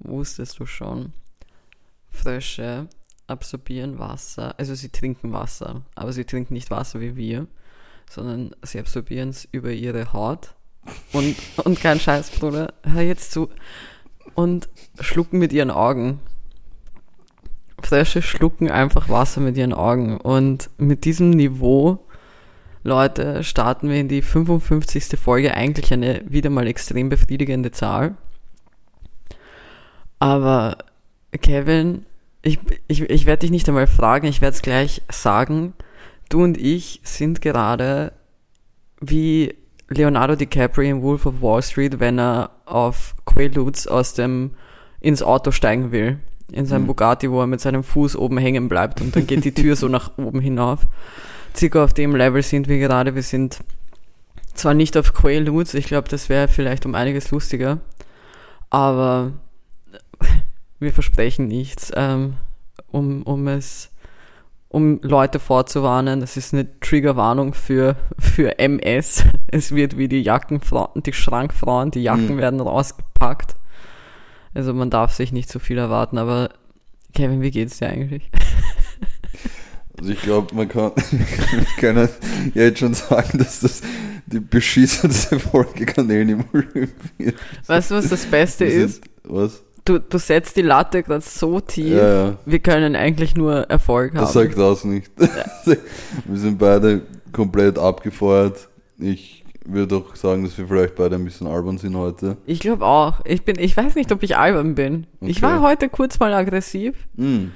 [0.00, 1.12] wusstest du schon,
[2.10, 2.88] Frösche
[3.26, 7.46] absorbieren Wasser, also sie trinken Wasser, aber sie trinken nicht Wasser wie wir,
[8.08, 10.54] sondern sie absorbieren es über ihre Haut
[11.12, 13.48] und, und kein Scheiß, Bruder, hör jetzt zu,
[14.34, 14.68] und
[15.00, 16.20] schlucken mit ihren Augen.
[17.82, 22.04] Frösche schlucken einfach Wasser mit ihren Augen und mit diesem Niveau
[22.82, 25.18] Leute, starten wir in die 55.
[25.18, 25.54] Folge.
[25.54, 28.16] Eigentlich eine wieder mal extrem befriedigende Zahl.
[30.20, 30.76] Aber
[31.40, 32.06] Kevin,
[32.42, 35.72] ich, ich, ich werde dich nicht einmal fragen, ich werde es gleich sagen.
[36.28, 38.12] Du und ich sind gerade
[39.00, 39.54] wie
[39.88, 44.52] Leonardo DiCaprio in Wolf of Wall Street, wenn er auf Quaaludes aus dem
[45.00, 46.20] ins Auto steigen will.
[46.52, 46.88] In seinem mhm.
[46.88, 49.88] Bugatti, wo er mit seinem Fuß oben hängen bleibt und dann geht die Tür so
[49.88, 50.80] nach oben hinauf.
[51.56, 53.14] Circa auf dem Level sind wir gerade.
[53.14, 53.60] Wir sind
[54.54, 57.78] zwar nicht auf Quaaludes, ich glaube, das wäre vielleicht um einiges lustiger,
[58.68, 59.32] aber
[60.80, 62.34] wir versprechen nichts, ähm,
[62.90, 63.90] um, um es,
[64.68, 66.20] um Leute vorzuwarnen.
[66.20, 69.24] Das ist eine Triggerwarnung für, für MS.
[69.48, 72.38] Es wird wie die Jackenfrauen, die Schrankfrauen, die Jacken mhm.
[72.38, 73.56] werden rausgepackt.
[74.54, 76.50] Also man darf sich nicht so viel erwarten, aber
[77.14, 78.30] Kevin, wie geht's dir eigentlich?
[79.98, 80.92] Also ich glaube, man kann,
[81.76, 82.08] kann ja
[82.54, 83.82] jetzt schon sagen, dass das
[84.24, 87.36] die beschissenste Folge Kanälen im Olymp wird.
[87.66, 89.02] Weißt du, was das Beste sind, ist?
[89.24, 89.62] Was?
[89.84, 92.38] Du, du setzt die Latte gerade so tief, ja, ja.
[92.44, 94.20] wir können eigentlich nur Erfolg haben.
[94.20, 95.10] Das sagt das nicht.
[95.18, 95.26] Ja.
[96.24, 98.68] wir sind beide komplett abgefeuert.
[98.98, 102.36] Ich würde auch sagen, dass wir vielleicht beide ein bisschen albern sind heute.
[102.46, 103.20] Ich glaube auch.
[103.24, 105.06] Ich bin, ich weiß nicht, ob ich albern bin.
[105.20, 105.30] Okay.
[105.30, 106.94] Ich war heute kurz mal aggressiv.
[107.14, 107.46] Mm.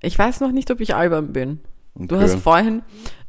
[0.00, 1.60] Ich weiß noch nicht, ob ich albern bin.
[1.94, 2.06] Okay.
[2.08, 2.82] Du hast vorhin,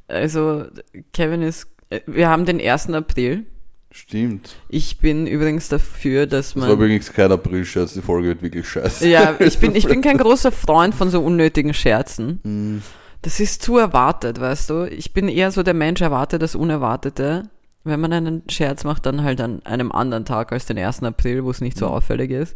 [0.07, 0.65] also
[1.13, 1.67] Kevin ist,
[2.05, 2.89] wir haben den 1.
[2.89, 3.45] April.
[3.91, 4.55] Stimmt.
[4.69, 6.63] Ich bin übrigens dafür, dass man.
[6.63, 9.07] Das war übrigens kein April-Scherz, die Folge wird wirklich scheiße.
[9.07, 12.39] Ja, ich bin, ich bin kein großer Freund von so unnötigen Scherzen.
[12.43, 12.83] Mm.
[13.21, 14.85] Das ist zu erwartet, weißt du?
[14.85, 17.49] Ich bin eher so der Mensch, erwartet das Unerwartete.
[17.83, 21.03] Wenn man einen Scherz macht, dann halt an einem anderen Tag als den 1.
[21.03, 21.93] April, wo es nicht so mhm.
[21.93, 22.55] auffällig ist.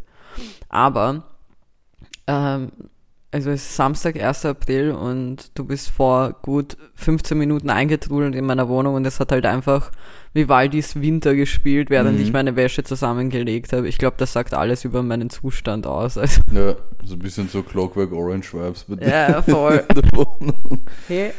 [0.70, 1.24] Aber
[2.28, 2.72] ähm,
[3.32, 4.46] also es ist Samstag, 1.
[4.46, 9.32] April und du bist vor gut 15 Minuten eingetrudelt in meiner Wohnung und es hat
[9.32, 9.92] halt einfach
[10.34, 12.24] Vivaldis Winter gespielt, während mhm.
[12.24, 13.88] ich meine Wäsche zusammengelegt habe.
[13.88, 16.18] Ich glaube, das sagt alles über meinen Zustand aus.
[16.18, 19.06] Also ja, so ein bisschen so Clockwork Orange Vibes bei.
[19.06, 19.84] Ja, voll.
[21.08, 21.32] hey.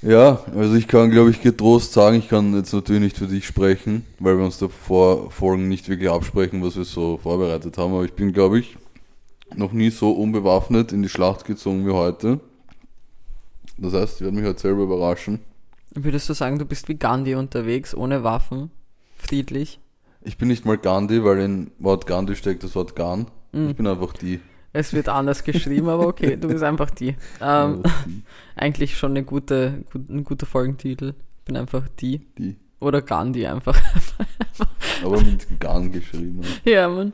[0.00, 3.46] Ja, also ich kann, glaube ich, getrost sagen, ich kann jetzt natürlich nicht für dich
[3.46, 7.92] sprechen, weil wir uns da vor Folgen nicht wirklich absprechen, was wir so vorbereitet haben,
[7.94, 8.76] aber ich bin, glaube ich,
[9.54, 12.40] noch nie so unbewaffnet in die Schlacht gezogen wie heute.
[13.76, 15.40] Das heißt, ich werde mich heute selber überraschen.
[15.94, 18.70] Würdest du sagen, du bist wie Gandhi unterwegs, ohne Waffen,
[19.16, 19.80] friedlich?
[20.22, 23.26] Ich bin nicht mal Gandhi, weil in Wort Gandhi steckt das Wort Gan.
[23.52, 23.70] Mhm.
[23.70, 24.40] Ich bin einfach die.
[24.72, 27.16] Es wird anders geschrieben, aber okay, du bist einfach die.
[27.40, 27.82] Ähm,
[28.56, 31.14] eigentlich schon eine gute, gut, ein guter Folgentitel.
[31.38, 32.26] Ich bin einfach die.
[32.36, 32.56] Die.
[32.80, 33.80] Oder Gandhi einfach.
[35.04, 36.42] aber mit Gan geschrieben.
[36.64, 37.12] Ja, man.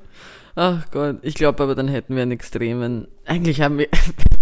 [0.56, 3.09] Ach Gott, ich glaube aber, dann hätten wir einen extremen.
[3.25, 3.88] Eigentlich haben wir.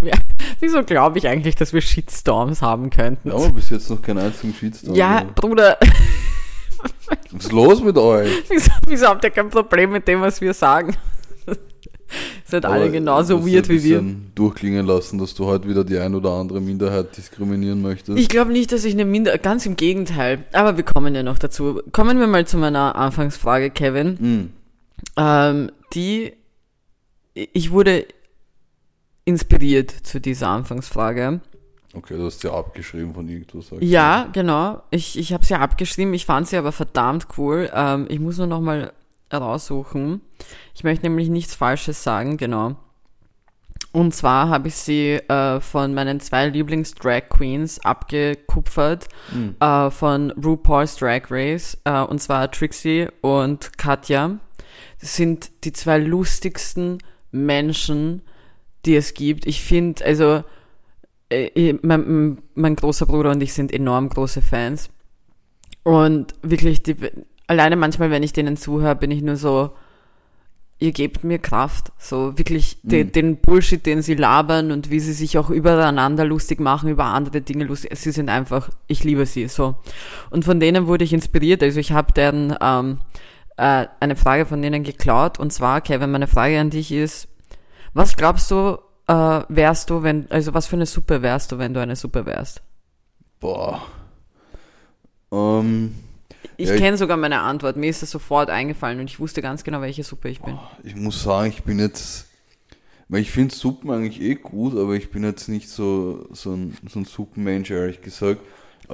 [0.60, 3.28] wieso glaube ich eigentlich, dass wir Shitstorms haben könnten?
[3.28, 4.94] Ja, aber bis jetzt noch keinen einzigen Shitstorm.
[4.94, 5.24] Ja.
[5.34, 5.78] Bruder.
[7.30, 8.30] Was ist los mit euch?
[8.48, 10.96] Wieso, wieso habt ihr kein Problem mit dem, was wir sagen?
[12.44, 14.04] Seid alle genauso weird wie wir.
[14.34, 18.18] durchklingen lassen, dass du heute wieder die ein oder andere Minderheit diskriminieren möchtest.
[18.18, 20.44] Ich glaube nicht, dass ich eine Minderheit, ganz im Gegenteil.
[20.52, 21.80] Aber wir kommen ja noch dazu.
[21.92, 24.08] Kommen wir mal zu meiner Anfangsfrage, Kevin.
[24.14, 24.50] Mm.
[25.16, 26.34] Ähm, die,
[27.34, 28.06] ich wurde
[29.24, 31.40] inspiriert zu dieser Anfangsfrage.
[31.94, 33.70] Okay, du hast sie abgeschrieben von irgendwas.
[33.80, 34.32] Ja, du?
[34.32, 34.82] genau.
[34.90, 36.14] Ich, ich habe sie abgeschrieben.
[36.14, 37.70] Ich fand sie aber verdammt cool.
[37.74, 38.92] Ähm, ich muss nur noch mal
[39.32, 40.22] raussuchen.
[40.74, 42.76] Ich möchte nämlich nichts Falsches sagen, genau.
[43.92, 49.56] Und zwar habe ich sie äh, von meinen zwei Lieblings-Drag Queens abgekupfert, mhm.
[49.60, 54.38] äh, von RuPaul's Drag Race, äh, und zwar Trixie und Katja
[55.02, 56.98] sind die zwei lustigsten
[57.32, 58.22] Menschen,
[58.86, 59.46] die es gibt.
[59.46, 60.44] Ich finde, also
[61.28, 64.90] äh, mein, mein, großer Bruder und ich sind enorm große Fans.
[65.82, 66.96] Und wirklich, die,
[67.48, 69.72] alleine manchmal, wenn ich denen zuhöre, bin ich nur so,
[70.78, 71.92] ihr gebt mir Kraft.
[71.98, 72.88] So wirklich mhm.
[72.88, 77.06] de, den Bullshit, den sie labern und wie sie sich auch übereinander lustig machen, über
[77.06, 77.90] andere Dinge lustig.
[77.94, 79.74] Sie sind einfach, ich liebe sie so.
[80.30, 81.62] Und von denen wurde ich inspiriert.
[81.62, 82.98] Also ich habe deren ähm,
[83.56, 85.38] äh, eine Frage von denen geklaut.
[85.38, 87.28] Und zwar, Kevin, meine Frage an dich ist,
[87.94, 88.78] was glaubst du,
[89.08, 92.26] äh, wärst du, wenn, also was für eine Suppe wärst du, wenn du eine Suppe
[92.26, 92.62] wärst?
[93.40, 93.82] Boah.
[95.32, 95.94] Ähm.
[96.56, 97.76] Ich Ja, kenne sogar meine Antwort.
[97.76, 100.60] Mir ist das sofort eingefallen und ich wusste ganz genau, welche Suppe ich bin.
[100.82, 102.26] Ich muss sagen, ich bin jetzt,
[103.08, 106.76] weil ich finde Suppen eigentlich eh gut, aber ich bin jetzt nicht so, so, ein,
[106.88, 108.40] so ein Suppenmensch, ehrlich gesagt.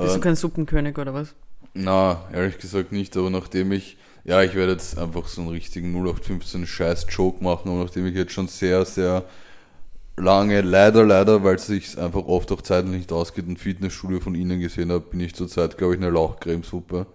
[0.00, 1.34] Bist Äh, du kein Suppenkönig oder was?
[1.75, 3.96] na, ehrlich gesagt nicht, aber nachdem ich,
[4.29, 8.33] ja, ich werde jetzt einfach so einen richtigen 0815 Scheiß-Joke machen, aber nachdem ich jetzt
[8.33, 9.25] schon sehr, sehr
[10.19, 14.35] lange, leider, leider, weil es sich einfach oft auch zeitlich nicht ausgeht, ein Fitnessstudio von
[14.35, 17.07] Ihnen gesehen habe, bin ich zurzeit, glaube ich, eine Lauchcremesuppe.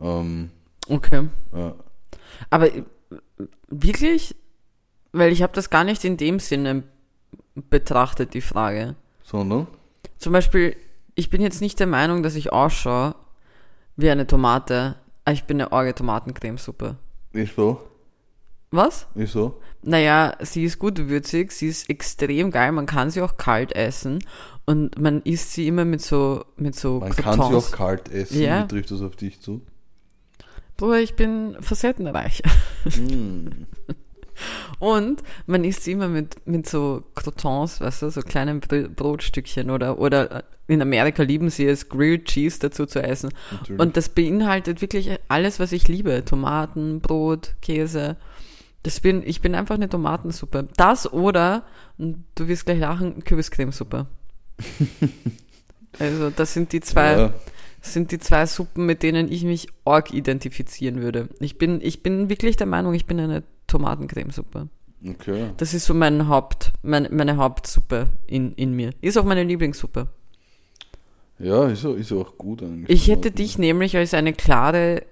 [0.00, 0.50] Ähm,
[0.88, 1.28] Okay.
[1.54, 1.74] ja.
[2.48, 2.84] Aber äh,
[3.68, 4.34] wirklich?
[5.12, 6.84] Weil ich habe das gar nicht in dem Sinne
[7.54, 8.94] betrachtet, die Frage.
[9.22, 9.66] Sondern?
[10.16, 10.74] Zum Beispiel,
[11.16, 13.14] ich bin jetzt nicht der Meinung, dass ich ausschaue
[13.96, 14.96] wie eine Tomate.
[15.26, 16.96] Aber Ich bin eine orge Tomatencremesuppe.
[17.32, 17.82] Ist so?
[18.70, 19.06] Was?
[19.14, 19.60] Ist so?
[19.82, 24.24] Naja, sie ist gut würzig, sie ist extrem geil, man kann sie auch kalt essen
[24.64, 28.40] und man isst sie immer mit so, mit so Man kann sie auch kalt essen.
[28.40, 28.64] Ja.
[28.64, 29.62] Wie trifft das auf dich zu?
[30.76, 32.42] Bruder, ich bin facettenreich.
[32.84, 33.48] Mm.
[34.78, 39.70] Und man isst sie immer mit, mit so Croutons, weißt du, so kleinen Br- Brotstückchen
[39.70, 43.30] oder, oder in Amerika lieben sie es, Grilled Cheese dazu zu essen.
[43.52, 43.80] Natürlich.
[43.80, 46.24] Und das beinhaltet wirklich alles, was ich liebe.
[46.24, 48.16] Tomaten, Brot, Käse.
[48.82, 50.68] Das bin, ich bin einfach eine Tomatensuppe.
[50.76, 51.64] Das oder,
[51.98, 54.06] und du wirst gleich lachen, Kürbiscremesuppe.
[55.98, 57.34] also das sind die zwei, ja,
[57.80, 61.28] sind die zwei Suppen, mit denen ich mich arg identifizieren würde.
[61.40, 64.68] Ich bin, ich bin wirklich der Meinung, ich bin eine Tomatencremesuppe.
[65.08, 65.50] okay.
[65.56, 68.90] Das ist so mein Haupt, meine, meine Hauptsuppe in, in mir.
[69.00, 70.08] Ist auch meine Lieblingssuppe.
[71.38, 72.88] Ja, ist, auch- ist auch gut eigentlich.
[72.88, 75.02] Ich hätte dich nämlich als eine klare,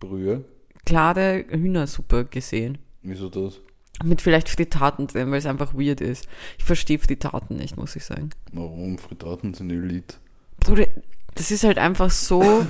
[0.00, 0.44] Brühe.
[0.84, 2.78] klare Hühnersuppe gesehen.
[3.02, 3.60] Wieso das?
[4.02, 6.26] Mit vielleicht Fritaten drin, weil es einfach weird ist.
[6.58, 8.30] Ich verstehe Fritaten nicht, muss ich sagen.
[8.52, 8.98] Warum?
[8.98, 10.16] Fritaten sind Elite.
[10.58, 10.86] Bruder,
[11.36, 12.66] das ist halt einfach so,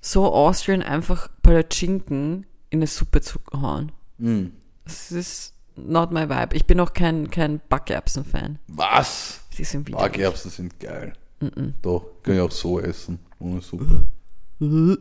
[0.00, 3.92] so Austrian, einfach Palatschinken in eine Suppe zu hauen.
[4.18, 4.46] Mm.
[4.84, 6.56] Das ist not my vibe.
[6.56, 8.58] Ich bin auch kein, kein Backerbsen-Fan.
[8.68, 9.40] Was?
[9.56, 9.98] Die sind wieder.
[9.98, 11.12] Backerbsen sind geil.
[11.40, 13.18] Mm Doch, kann ich auch so essen.
[13.38, 14.06] Ohne Suppe.
[14.58, 14.98] Nein.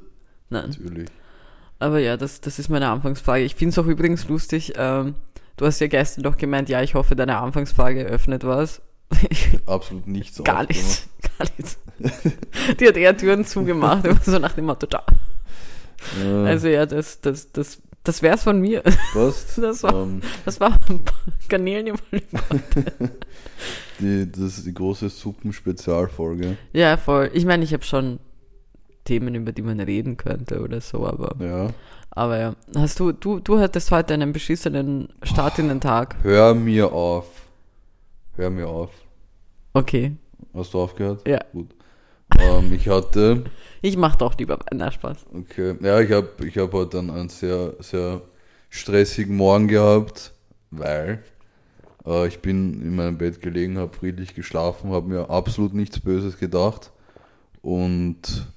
[0.49, 1.09] Natürlich.
[1.79, 3.43] Aber ja, das, das ist meine Anfangsfrage.
[3.43, 5.15] Ich finde es auch übrigens lustig, ähm,
[5.57, 8.81] du hast ja gestern doch gemeint, ja, ich hoffe, deine Anfangsfrage öffnet was.
[9.65, 11.07] Absolut nichts Gar nichts.
[11.37, 11.77] Gar nichts.
[12.79, 15.05] Die hat eher Türen zugemacht, immer so nach dem Motto, da.
[16.23, 18.81] Äh, Also ja, das, das, das, das wär's von mir.
[19.13, 19.57] passt.
[19.61, 20.79] Das war, Ähm, das war
[21.49, 21.95] Garnelen im
[23.99, 26.57] die, das ist die große Suppen-Spezialfolge.
[26.73, 27.29] Ja, voll.
[27.33, 28.19] Ich meine, ich habe schon
[29.05, 31.69] Themen, über die man reden könnte oder so, aber, Ja.
[32.11, 32.55] aber ja.
[32.75, 36.15] Hast du, du, du hattest heute einen beschissenen Start in den Tag.
[36.23, 37.25] Hör mir auf.
[38.35, 38.91] Hör mir auf.
[39.73, 40.15] Okay.
[40.53, 41.27] Hast du aufgehört?
[41.27, 41.39] Ja.
[41.53, 41.69] Gut.
[42.35, 43.45] Ähm, ich hatte,
[43.81, 45.25] Ich mach doch lieber na Spaß.
[45.33, 48.21] okay, ja, ich habe ich hab heute einen, einen sehr, sehr
[48.69, 50.33] stressigen Morgen gehabt,
[50.71, 51.23] weil
[52.05, 56.37] äh, ich bin in meinem Bett gelegen, habe friedlich geschlafen, habe mir absolut nichts Böses
[56.37, 56.91] gedacht
[57.61, 58.47] und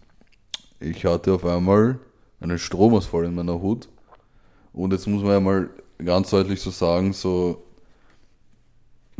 [0.81, 1.99] ich hatte auf einmal
[2.40, 3.88] einen Stromausfall in meiner Hut
[4.73, 5.70] und jetzt muss man ja mal
[6.05, 7.62] ganz deutlich so sagen, so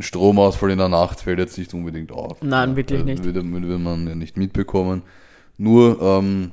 [0.01, 2.41] Stromausfall in der Nacht fällt jetzt nicht unbedingt auf.
[2.41, 3.23] Nein, wirklich Äh, nicht.
[3.23, 5.01] Würde, würde man ja nicht mitbekommen.
[5.57, 6.51] Nur ähm,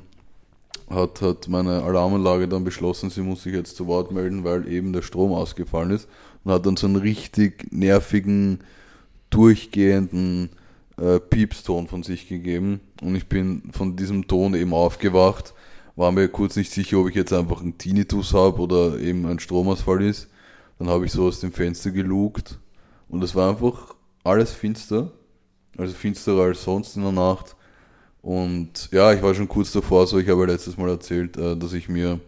[0.89, 4.93] hat, hat meine Alarmanlage dann beschlossen, sie muss sich jetzt zu Wort melden, weil eben
[4.93, 6.07] der Strom ausgefallen ist
[6.43, 8.59] und hat dann so einen richtig nervigen,
[9.29, 10.49] durchgehenden
[10.97, 12.81] äh, Piepston von sich gegeben.
[13.01, 15.53] Und ich bin von diesem Ton eben aufgewacht,
[15.95, 19.39] war mir kurz nicht sicher, ob ich jetzt einfach einen Tinnitus habe oder eben ein
[19.39, 20.29] Stromausfall ist.
[20.77, 22.57] Dann habe ich so aus dem Fenster gelugt
[23.09, 25.11] und es war einfach alles finster,
[25.77, 27.55] also finsterer als sonst in der Nacht.
[28.21, 31.55] Und ja, ich war schon kurz davor, so ich habe ja letztes Mal erzählt, äh,
[31.57, 32.19] dass ich mir,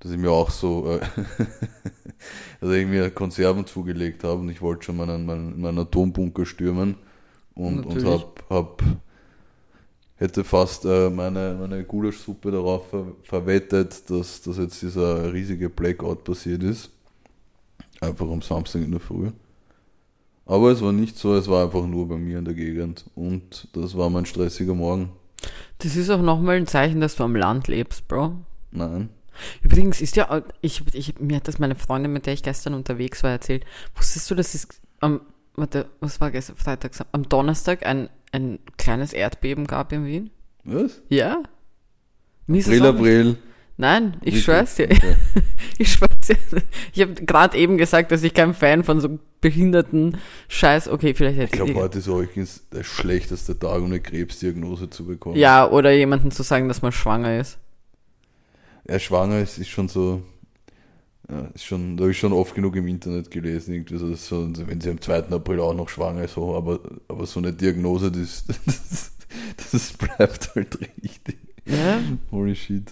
[0.00, 1.00] dass ich mir auch so, äh,
[2.60, 6.96] dass ich mir Konserven zugelegt habe und ich wollte schon meinen, meinen, meinen Atombunker stürmen
[7.54, 8.22] und, und Natürlich.
[8.22, 8.82] hab, hab,
[10.16, 16.24] hätte fast äh, meine, meine Gulaschsuppe darauf ver verwettet, dass, dass jetzt dieser riesige Blackout
[16.24, 16.90] passiert ist.
[18.00, 19.30] Einfach am Samstag in der Früh.
[20.46, 23.04] Aber es war nicht so, es war einfach nur bei mir in der Gegend.
[23.14, 25.10] Und das war mein stressiger Morgen.
[25.78, 28.36] Das ist auch nochmal ein Zeichen, dass du am Land lebst, Bro.
[28.70, 29.10] Nein.
[29.62, 33.22] Übrigens ist ja, ich, ich, mir hat das meine Freundin, mit der ich gestern unterwegs
[33.22, 33.64] war, erzählt.
[33.94, 34.68] Wusstest du, dass es
[35.00, 35.20] am,
[35.56, 40.30] warte, was war gestern, Freitag, am Donnerstag ein, ein kleines Erdbeben gab in Wien?
[40.64, 41.02] Was?
[41.08, 41.42] Ja?
[42.48, 43.38] April, April.
[43.78, 44.44] Nein, ich Wirklich?
[44.44, 44.88] schwör's dir.
[44.90, 45.16] Okay.
[45.78, 46.38] Ich schwör's dir.
[46.94, 50.16] Ich habe gerade eben gesagt, dass ich kein Fan von so behinderten
[50.48, 50.88] Scheiß.
[50.88, 52.30] Okay, vielleicht Ich hätte glaube, heute ist euch
[52.72, 55.36] der schlechteste Tag, um eine Krebsdiagnose zu bekommen.
[55.36, 57.58] Ja, oder jemanden zu sagen, dass man schwanger ist.
[58.84, 60.22] er schwanger ist, ist schon so,
[61.28, 64.48] ja, ist schon, da habe ich schon oft genug im Internet gelesen, irgendwie so, so,
[64.66, 65.24] wenn sie am 2.
[65.30, 69.12] April auch noch schwanger ist, so, aber, aber so eine Diagnose, das, das,
[69.72, 71.36] das bleibt halt richtig.
[71.66, 72.00] Ja.
[72.30, 72.90] Holy shit.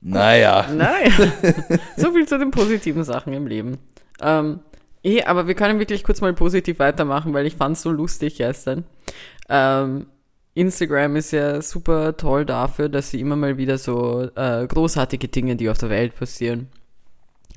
[0.00, 0.66] Naja.
[0.72, 1.10] Naja.
[1.96, 3.78] so viel zu den positiven Sachen im Leben.
[4.20, 4.60] Ähm,
[5.02, 8.36] eh, aber wir können wirklich kurz mal positiv weitermachen, weil ich fand es so lustig
[8.36, 8.84] gestern.
[9.48, 10.06] Ähm,
[10.54, 15.56] Instagram ist ja super toll dafür, dass sie immer mal wieder so äh, großartige Dinge,
[15.56, 16.68] die auf der Welt passieren,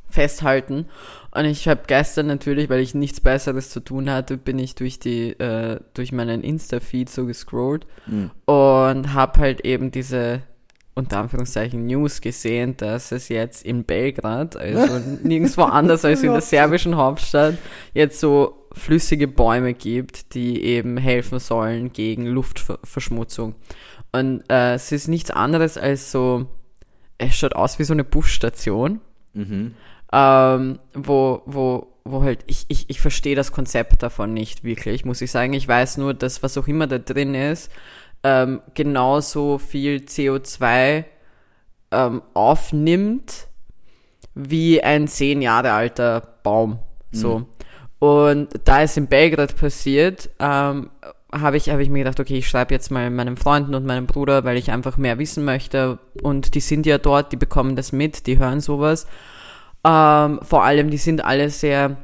[0.07, 0.85] festhalten.
[1.31, 4.99] Und ich habe gestern natürlich, weil ich nichts Besseres zu tun hatte, bin ich durch
[4.99, 8.29] die äh, durch meinen Insta-Feed so gescrollt mhm.
[8.45, 10.43] und habe halt eben diese
[10.93, 16.41] unter Anführungszeichen News gesehen, dass es jetzt in Belgrad, also nirgendwo anders als in der
[16.41, 17.57] serbischen Hauptstadt,
[17.93, 23.55] jetzt so flüssige Bäume gibt, die eben helfen sollen gegen Luftverschmutzung.
[24.11, 26.47] Und äh, es ist nichts anderes als so,
[27.17, 28.99] es schaut aus wie so eine Busstation,
[29.33, 29.75] mhm.
[30.11, 35.21] ähm, wo, wo, wo halt, ich, ich, ich verstehe das Konzept davon nicht wirklich, muss
[35.21, 35.53] ich sagen.
[35.53, 37.71] Ich weiß nur, dass was auch immer da drin ist,
[38.23, 41.05] ähm, genauso viel CO2
[41.91, 43.47] ähm, aufnimmt
[44.33, 46.79] wie ein zehn Jahre alter Baum.
[47.11, 47.39] So.
[47.39, 47.45] Mhm.
[47.99, 50.89] Und da es in Belgrad passiert, ähm,
[51.31, 54.07] habe ich, hab ich mir gedacht, okay, ich schreibe jetzt mal meinen Freunden und meinem
[54.07, 55.99] Bruder, weil ich einfach mehr wissen möchte.
[56.21, 59.07] Und die sind ja dort, die bekommen das mit, die hören sowas.
[59.83, 61.97] Ähm, vor allem, die sind alle sehr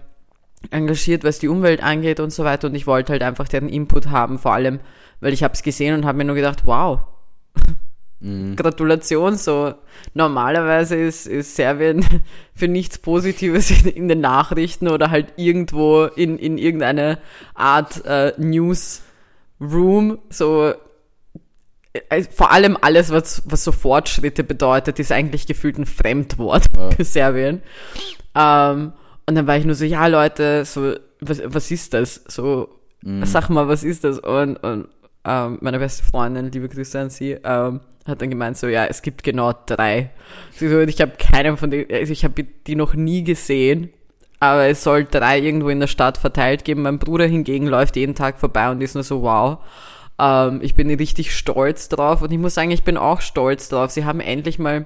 [0.72, 2.68] engagiert, was die Umwelt angeht und so weiter.
[2.68, 4.80] Und ich wollte halt einfach deren Input haben, vor allem,
[5.20, 7.00] weil ich habe es gesehen und habe mir nur gedacht, wow,
[8.20, 8.56] mhm.
[8.56, 9.36] Gratulation.
[9.36, 9.74] So
[10.14, 12.06] normalerweise ist, ist Serbien
[12.54, 17.20] für nichts Positives in, in, den Nachrichten oder halt irgendwo in, in irgendeine
[17.54, 20.20] Art äh, Newsroom.
[20.30, 20.74] So
[22.10, 26.92] äh, vor allem alles, was, was so Fortschritte bedeutet, ist eigentlich gefühlt ein Fremdwort ja.
[26.92, 27.62] für Serbien.
[28.36, 28.94] Ähm,
[29.26, 32.24] und dann war ich nur so, ja Leute, so, was, was ist das?
[32.28, 32.70] So,
[33.02, 33.26] mhm.
[33.26, 34.20] sag mal, was ist das?
[34.20, 34.88] Und, und
[35.28, 39.02] ähm, meine beste Freundin, liebe Grüße an sie, ähm, hat dann gemeint so, ja, es
[39.02, 40.12] gibt genau drei.
[40.54, 43.90] So, ich habe keinen von denen, also ich habe die noch nie gesehen,
[44.40, 46.84] aber es soll drei irgendwo in der Stadt verteilt geben.
[46.84, 49.60] Mein Bruder hingegen läuft jeden Tag vorbei und ist nur so, wow.
[50.18, 53.92] Ähm, ich bin richtig stolz drauf und ich muss sagen, ich bin auch stolz drauf.
[53.92, 54.86] Sie haben endlich mal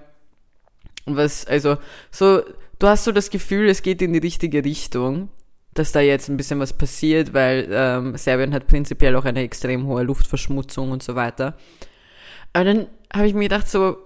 [1.06, 1.78] was, also
[2.10, 2.42] so,
[2.80, 5.30] du hast so das Gefühl, es geht in die richtige Richtung
[5.74, 9.88] dass da jetzt ein bisschen was passiert, weil ähm, Serbien hat prinzipiell auch eine extrem
[9.88, 11.58] hohe Luftverschmutzung und so weiter.
[12.54, 13.98] Aber dann habe ich mir gedacht, so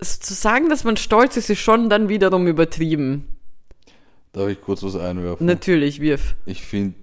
[0.00, 3.28] zu sagen, dass man stolz ist, ist schon dann wiederum übertrieben.
[4.32, 5.46] Darf ich kurz was einwerfen?
[5.46, 6.34] Natürlich, wirf.
[6.44, 6.98] Ich finde,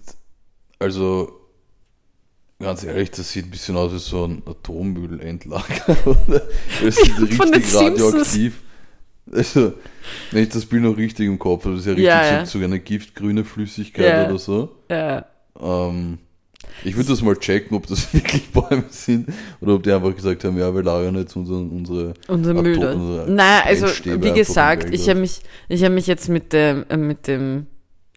[0.78, 1.40] also
[2.60, 5.98] ganz ehrlich, das sieht ein bisschen aus wie so ein Atommüllendlager.
[6.84, 8.62] das ist richtig radioaktiv.
[9.32, 9.74] Also,
[10.32, 12.46] wenn ich das Bild noch richtig im Kopf habe, das ist ja richtig ja, ja.
[12.46, 14.28] So, so, eine giftgrüne Flüssigkeit ja.
[14.28, 14.76] oder so.
[14.90, 15.26] Ja.
[15.60, 16.18] Ähm,
[16.84, 19.30] ich würde das mal checken, ob das wirklich Bäume sind
[19.62, 22.78] oder ob die einfach gesagt haben, ja, wir lagern jetzt unsere unsere, unsere Müll.
[22.78, 26.98] Unsere naja, also wie gesagt, ich habe mich ich habe mich jetzt mit dem äh,
[26.98, 27.68] mit dem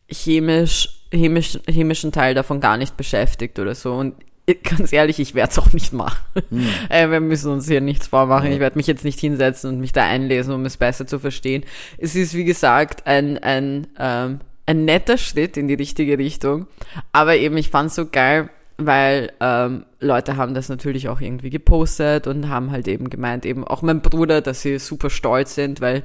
[0.08, 4.14] chemisch, chemisch chemischen Teil davon gar nicht beschäftigt oder so und
[4.62, 6.18] ganz ehrlich, ich werde es auch nicht machen.
[6.50, 6.66] Hm.
[6.88, 8.48] Äh, wir müssen uns hier nichts vormachen.
[8.48, 8.54] Ja.
[8.54, 11.64] Ich werde mich jetzt nicht hinsetzen und mich da einlesen, um es besser zu verstehen.
[11.98, 16.66] Es ist, wie gesagt, ein, ein, ähm, ein netter Schritt in die richtige Richtung.
[17.12, 21.50] Aber eben, ich fand es so geil, weil ähm, Leute haben das natürlich auch irgendwie
[21.50, 25.80] gepostet und haben halt eben gemeint, eben auch mein Bruder, dass sie super stolz sind,
[25.80, 26.02] weil,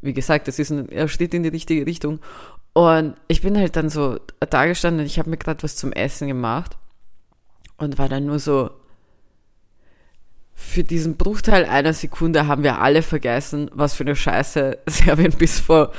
[0.00, 2.20] wie gesagt, das ist ein Schritt in die richtige Richtung.
[2.72, 5.92] Und ich bin halt dann so da gestanden und ich habe mir gerade was zum
[5.92, 6.76] Essen gemacht
[7.80, 8.70] und war dann nur so,
[10.54, 15.58] für diesen Bruchteil einer Sekunde haben wir alle vergessen, was für eine Scheiße Serbien bis
[15.58, 15.92] vor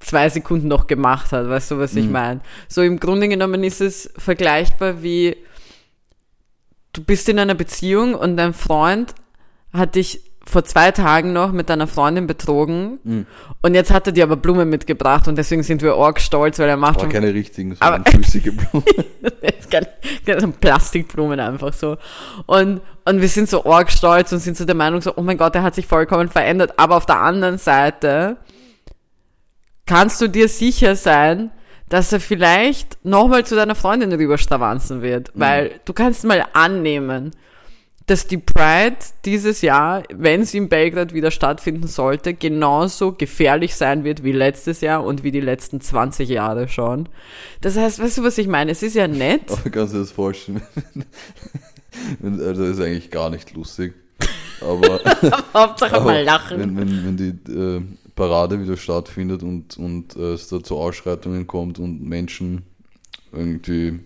[0.00, 1.48] zwei Sekunden noch gemacht hat.
[1.48, 2.12] Weißt du, was ich mhm.
[2.12, 2.40] meine?
[2.68, 5.36] So im Grunde genommen ist es vergleichbar wie
[6.92, 9.14] du bist in einer Beziehung und dein Freund
[9.72, 13.26] hat dich vor zwei Tagen noch mit deiner Freundin betrogen mhm.
[13.62, 16.68] und jetzt hat er dir aber Blumen mitgebracht und deswegen sind wir arg stolz, weil
[16.68, 18.84] er macht aber keine richtigen, sondern flüssige Blumen.
[19.70, 19.88] keine,
[20.26, 21.96] keine Plastikblumen einfach so.
[22.46, 25.38] Und, und wir sind so arg stolz und sind so der Meinung so, oh mein
[25.38, 26.74] Gott, er hat sich vollkommen verändert.
[26.78, 28.36] Aber auf der anderen Seite
[29.86, 31.50] kannst du dir sicher sein,
[31.88, 35.34] dass er vielleicht nochmal zu deiner Freundin rüberstravanzen wird.
[35.34, 35.40] Mhm.
[35.40, 37.32] Weil du kannst mal annehmen,
[38.10, 44.02] dass die Pride dieses Jahr, wenn sie in Belgrad wieder stattfinden sollte, genauso gefährlich sein
[44.02, 47.08] wird wie letztes Jahr und wie die letzten 20 Jahre schon.
[47.60, 48.72] Das heißt, weißt du, was ich meine?
[48.72, 49.42] Es ist ja nett.
[49.48, 50.60] Aber kannst du dir das vorstellen?
[52.24, 53.94] also, das ist eigentlich gar nicht lustig.
[54.60, 55.00] Aber,
[55.54, 56.58] Hauptsache aber mal lachen.
[56.58, 57.80] Wenn, wenn, wenn die äh,
[58.16, 62.62] Parade wieder stattfindet und, und äh, es da zu Ausschreitungen kommt und Menschen
[63.32, 64.00] irgendwie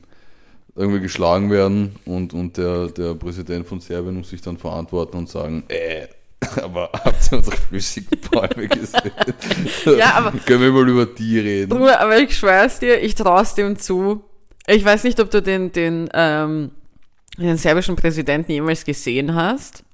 [0.77, 5.29] irgendwie geschlagen werden und, und der, der Präsident von Serbien muss sich dann verantworten und
[5.29, 6.07] sagen, äh,
[6.63, 9.13] aber habt ihr unsere flüssigen Bäume gesehen?
[9.99, 10.33] ja, aber.
[10.45, 11.73] Können wir mal über die reden?
[11.73, 14.25] Aber ich schwör's dir, ich trau's dem zu.
[14.67, 16.71] Ich weiß nicht, ob du den, den, ähm,
[17.39, 19.85] den serbischen Präsidenten jemals gesehen hast.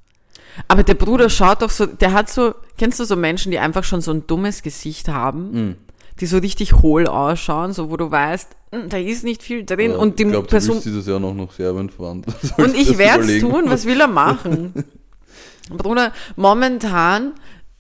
[0.69, 3.85] Aber der Bruder schaut doch so, der hat so, kennst du so Menschen, die einfach
[3.85, 5.51] schon so ein dummes Gesicht haben?
[5.53, 5.77] Mm.
[6.21, 9.93] Die so richtig hohl ausschauen, so wo du weißt, hm, da ist nicht viel drin.
[9.93, 12.25] Ja, und die ich glaube, du bist dieses Jahr noch nach Serbien fahren.
[12.57, 14.85] Und ich werde es tun, was will er machen?
[15.71, 17.33] Bruder, momentan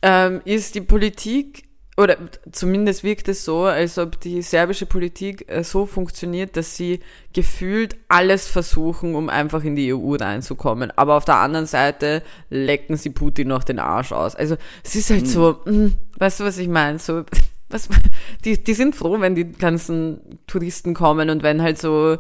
[0.03, 1.65] ähm, ist die Politik,
[1.97, 2.17] oder
[2.51, 7.01] zumindest wirkt es so, als ob die serbische Politik äh, so funktioniert, dass sie
[7.33, 10.93] gefühlt alles versuchen, um einfach in die EU reinzukommen.
[10.97, 14.35] Aber auf der anderen Seite lecken sie Putin noch den Arsch aus.
[14.35, 15.27] Also es ist halt mhm.
[15.27, 16.99] so, mh, hm, weißt du, was ich meine?
[16.99, 17.25] So,
[17.73, 17.89] was,
[18.45, 22.19] die, die sind froh, wenn die ganzen Touristen kommen und wenn halt so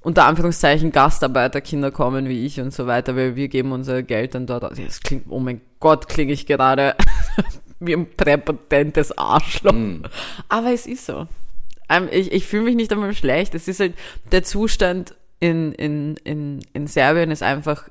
[0.00, 4.46] unter Anführungszeichen Gastarbeiterkinder kommen wie ich und so weiter, weil wir geben unser Geld dann
[4.46, 4.78] dort aus.
[4.82, 6.94] Das klingt, oh mein Gott, klinge ich gerade
[7.80, 9.72] wie ein präpotentes Arschloch.
[9.72, 10.02] Mm.
[10.48, 11.26] Aber es ist so.
[11.88, 13.54] Ähm, ich, ich fühle mich nicht einmal schlecht.
[13.54, 13.94] Es ist halt,
[14.30, 17.88] der Zustand in, in, in, in Serbien ist einfach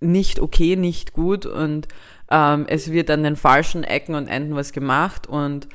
[0.00, 1.86] nicht okay, nicht gut und
[2.30, 5.68] ähm, es wird an den falschen Ecken und Enden was gemacht und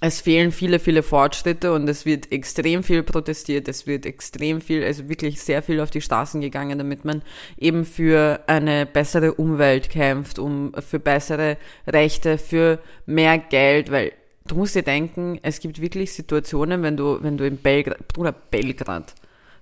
[0.00, 4.84] es fehlen viele, viele Fortschritte und es wird extrem viel protestiert, es wird extrem viel,
[4.84, 7.22] also wirklich sehr viel auf die Straßen gegangen, damit man
[7.56, 14.12] eben für eine bessere Umwelt kämpft, um für bessere Rechte, für mehr Geld, weil
[14.46, 18.32] du musst dir denken, es gibt wirklich Situationen, wenn du, wenn du in Belgrad, oder
[18.32, 19.14] Belgrad,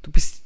[0.03, 0.43] du bist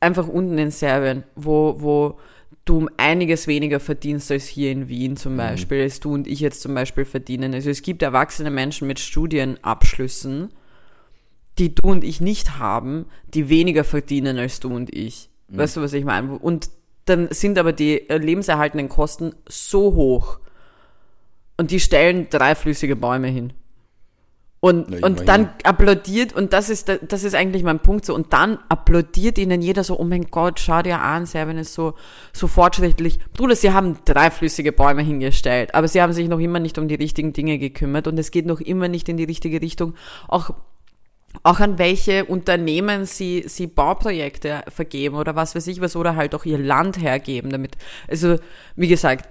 [0.00, 2.18] einfach unten in Serbien, wo, wo
[2.66, 5.38] du um einiges weniger verdienst als hier in Wien zum mhm.
[5.38, 7.54] Beispiel, als du und ich jetzt zum Beispiel verdienen.
[7.54, 10.50] Also es gibt erwachsene Menschen mit Studienabschlüssen,
[11.58, 15.30] die du und ich nicht haben, die weniger verdienen als du und ich.
[15.48, 15.58] Mhm.
[15.58, 16.38] Weißt du, was ich meine?
[16.38, 16.68] Und
[17.06, 20.40] dann sind aber die äh, lebenserhaltenden Kosten so hoch
[21.56, 23.52] und die stellen dreiflüssige Bäume hin.
[24.66, 28.32] Und, ja, und dann applaudiert, und das ist, das ist eigentlich mein Punkt so, und
[28.32, 31.94] dann applaudiert ihnen jeder so, oh mein Gott, schau dir an, Serbien ist so,
[32.32, 33.20] so fortschrittlich.
[33.32, 36.96] Bruder, sie haben dreiflüssige Bäume hingestellt, aber sie haben sich noch immer nicht um die
[36.96, 39.94] richtigen Dinge gekümmert und es geht noch immer nicht in die richtige Richtung.
[40.26, 40.50] Auch,
[41.44, 46.34] auch an welche Unternehmen sie, sie Bauprojekte vergeben oder was weiß ich was, oder halt
[46.34, 47.76] auch ihr Land hergeben damit.
[48.08, 48.36] Also,
[48.74, 49.28] wie gesagt,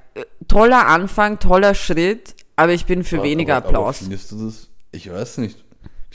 [0.48, 3.98] toller Anfang, toller Schritt, aber ich bin für aber, weniger aber, Applaus.
[3.98, 5.64] Aber findest du das ich weiß nicht.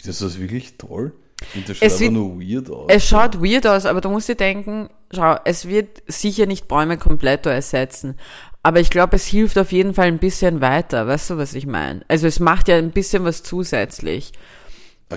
[0.02, 1.12] Ist das wirklich toll?
[1.54, 2.86] Und das schaut es wird, nur weird aus.
[2.88, 6.98] Es schaut weird aus, aber du musst dir denken, schau, es wird sicher nicht Bäume
[6.98, 8.16] komplett ersetzen.
[8.62, 11.06] Aber ich glaube, es hilft auf jeden Fall ein bisschen weiter.
[11.06, 12.02] Weißt du, was ich meine?
[12.08, 14.32] Also es macht ja ein bisschen was zusätzlich.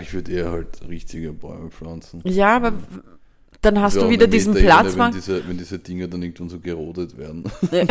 [0.02, 2.21] Ich würde eher halt richtige Bäume pflanzen.
[2.23, 2.73] Ja, aber
[3.62, 4.97] dann hast du wieder diesen Platz.
[4.97, 7.43] Wenn diese, wenn diese Dinge dann irgendwann so gerodet werden.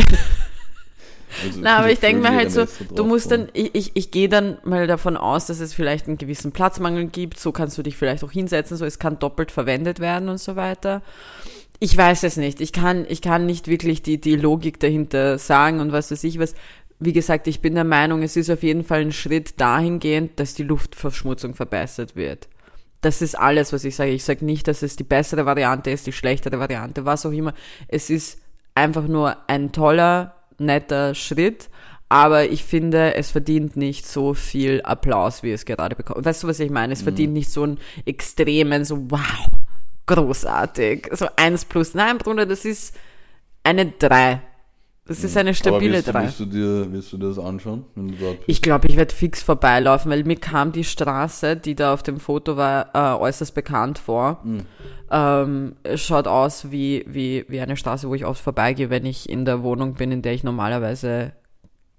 [1.45, 2.65] Also Na, aber ich denke mir halt so,
[2.95, 6.19] du musst dann, ich, ich, ich gehe dann mal davon aus, dass es vielleicht einen
[6.19, 10.01] gewissen Platzmangel gibt, so kannst du dich vielleicht auch hinsetzen, so es kann doppelt verwendet
[10.01, 11.03] werden und so weiter.
[11.79, 12.61] Ich weiß es nicht.
[12.61, 16.39] Ich kann, ich kann nicht wirklich die, die Logik dahinter sagen und was weiß ich
[16.39, 16.55] was.
[17.01, 20.55] Wie gesagt, ich bin der Meinung, es ist auf jeden Fall ein Schritt dahingehend, dass
[20.55, 22.47] die Luftverschmutzung verbessert wird.
[23.01, 24.13] Das ist alles, was ich sage.
[24.13, 27.53] Ich sage nicht, dass es die bessere Variante ist, die schlechtere Variante, was auch immer.
[27.89, 28.39] Es ist
[28.77, 31.69] einfach nur ein toller netter Schritt,
[32.09, 36.25] aber ich finde, es verdient nicht so viel Applaus, wie es gerade bekommt.
[36.25, 36.93] Weißt du, was ich meine?
[36.93, 37.05] Es mhm.
[37.05, 39.49] verdient nicht so einen extremen, so wow,
[40.07, 41.95] großartig, so eins plus.
[41.95, 42.95] Nein, Bruder, das ist
[43.65, 44.43] eine drei.
[45.05, 48.09] Das ist eine stabile willst, du, willst du dir, willst du dir das anschauen, wenn
[48.09, 48.49] du dort bist?
[48.49, 52.21] Ich glaube, ich werde fix vorbeilaufen, weil mir kam die Straße, die da auf dem
[52.21, 54.41] Foto war, äh, äußerst bekannt vor.
[54.45, 54.61] Mhm.
[55.11, 59.45] Ähm, schaut aus wie, wie, wie eine Straße, wo ich oft vorbeigehe, wenn ich in
[59.45, 61.33] der Wohnung bin, in der ich normalerweise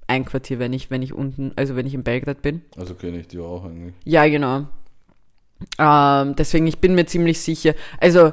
[0.08, 2.62] einquartiere, wenn ich, wenn ich unten, also wenn ich in Belgrad bin.
[2.78, 3.96] Also kenne ich die auch eigentlich.
[4.06, 4.68] Ja, genau.
[5.78, 7.74] Ähm, deswegen, ich bin mir ziemlich sicher.
[8.00, 8.32] Also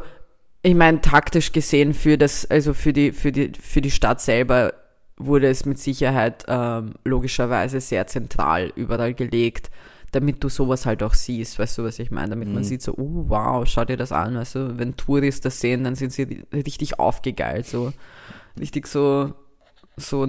[0.63, 4.75] ich meine, taktisch gesehen für das, also für die, für die, für die Stadt selber
[5.17, 9.71] wurde es mit Sicherheit ähm, logischerweise sehr zentral überall gelegt,
[10.13, 12.31] damit du sowas halt auch siehst, weißt du, was ich meine?
[12.31, 12.55] Damit mhm.
[12.55, 15.95] man sieht so, oh wow, schau dir das an, also wenn Touristen das sehen, dann
[15.95, 17.93] sind sie richtig aufgegeilt, so
[18.59, 19.35] richtig so,
[19.97, 20.27] so,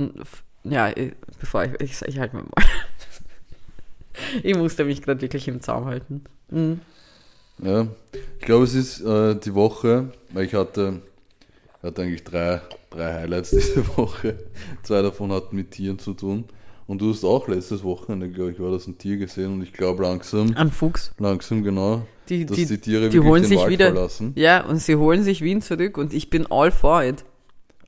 [0.64, 0.92] ja,
[1.40, 2.66] bevor ich, ich, ich halte mal mal.
[4.44, 6.24] ich musste mich gerade wirklich im Zaum halten.
[6.50, 6.82] Mhm.
[7.64, 7.88] Ja,
[8.40, 11.02] ich glaube, es ist äh, die Woche, weil ich hatte
[11.84, 14.38] hat eigentlich drei, drei Highlights diese Woche.
[14.84, 16.46] Zwei davon hatten mit Tieren zu tun.
[16.88, 19.72] Und du hast auch letztes Wochenende, glaube ich, war das ein Tier gesehen und ich
[19.72, 20.54] glaube langsam.
[20.56, 21.14] Ein Fuchs.
[21.20, 22.06] Langsam, genau.
[22.28, 23.92] Die, dass die, die Tiere die holen den sich Wald wieder.
[23.94, 24.34] verlassen.
[24.36, 27.24] Ja, und sie holen sich Wien zurück und ich bin all for it.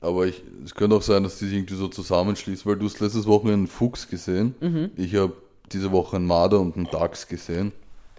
[0.00, 3.00] Aber ich, es könnte auch sein, dass die sich irgendwie so zusammenschließen, weil du hast
[3.00, 4.54] letztes Wochenende einen Fuchs gesehen.
[4.60, 4.90] Mhm.
[4.96, 5.34] Ich habe
[5.72, 7.72] diese Woche einen Marder und einen Dachs gesehen.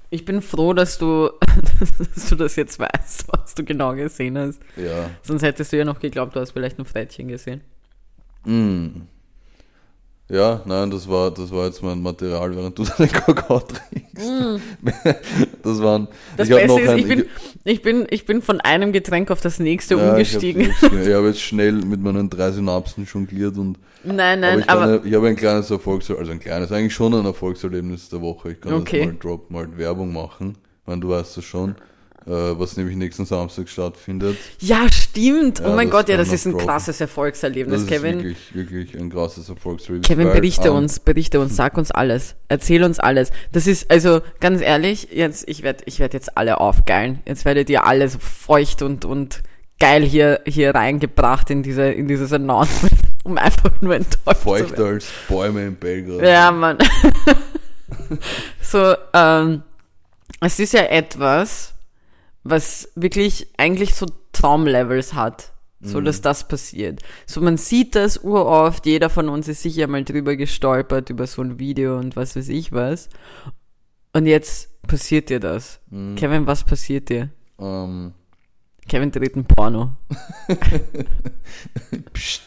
[0.10, 1.30] Ich bin froh, dass du,
[2.16, 4.60] dass du das jetzt weißt, was du genau gesehen hast.
[4.76, 5.10] Ja.
[5.24, 7.62] Sonst hättest du ja noch geglaubt, du hast vielleicht ein Frettchen gesehen.
[8.46, 9.02] Mm.
[10.28, 14.62] Ja, nein, das war, das war jetzt mein Material, während du deinen Kakao trinkst.
[15.66, 16.08] Das waren.
[16.38, 17.26] Das ich Beste ist, ein- ich bin,
[17.66, 20.62] ich, bin, ich bin von einem Getränk auf das nächste Ja, umgestiegen.
[20.62, 24.60] Ich habe ich hab jetzt schnell mit meinen drei Synapsen jongliert und Nein, aber nein,
[24.60, 28.08] ich, aber, ja- ich habe ein kleines Erfolgserlebnis, also ein kleines, eigentlich schon ein Erfolgserlebnis
[28.10, 28.52] der Woche.
[28.52, 29.00] Ich kann Okay.
[29.00, 30.56] das mal drop, mal Werbung machen.
[30.82, 31.76] Ich meine, du weißt das schon,
[32.32, 34.38] was nämlich nächsten Samstag stattfindet.
[34.60, 35.60] ja, stimmt.
[35.60, 36.68] Ja, oh mein das Gott, ja, das ist ein droppen.
[36.68, 38.18] krasses Das Erfolgserlebnis, ist Kevin.
[38.18, 40.08] wirklich, wirklich ein krasses Erfolgserlebnis.
[40.08, 42.36] Kevin, berichte am- uns, berichte uns, sag uns alles.
[42.48, 43.32] Erzähl uns alles.
[43.52, 47.20] Das ist, also, ganz ehrlich, jetzt, ich werde ich werd jetzt alle aufgeilen.
[47.28, 49.44] Jetzt werdet ihr alle so feucht und, und
[49.80, 54.68] geil hier, hier reingebracht in diese, in dieses Announcement, um einfach nur enttäuscht zu werden.
[54.68, 56.22] Feuchter als Bäume in Belgrad.
[56.28, 56.78] Ja, Mann.
[58.62, 59.62] so, ähm,
[60.42, 61.74] es ist ja etwas,
[62.46, 65.52] was wirklich eigentlich so Traumlevels hat.
[65.82, 67.02] So, dass das passiert.
[67.28, 71.44] So, man sieht das uroft, jeder von uns ist sicher mal drüber gestolpert, über so
[71.44, 73.10] ein Video und was weiß ich was.
[74.14, 75.80] Und jetzt passiert dir das.
[76.16, 77.30] Kevin, was passiert dir?
[77.60, 78.14] Ähm,
[78.88, 79.96] Kevin dreht ein Porno.
[82.14, 82.42] Psst.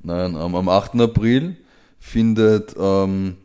[0.00, 1.00] Nein, am, am 8.
[1.00, 1.56] April
[1.98, 3.38] findet ähm,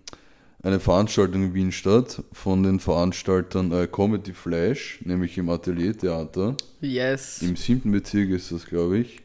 [0.63, 6.56] eine Veranstaltung in Wien statt von den Veranstaltern äh, Comedy Flash, nämlich im Ateliertheater.
[6.80, 7.41] Yes.
[7.41, 9.21] Im siebten Bezirk ist das, glaube ich.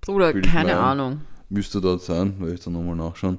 [0.00, 0.78] Bruder, ich keine meinen.
[0.78, 1.20] Ahnung.
[1.50, 3.38] Müsste dort sein, werde ich dann nochmal nachschauen.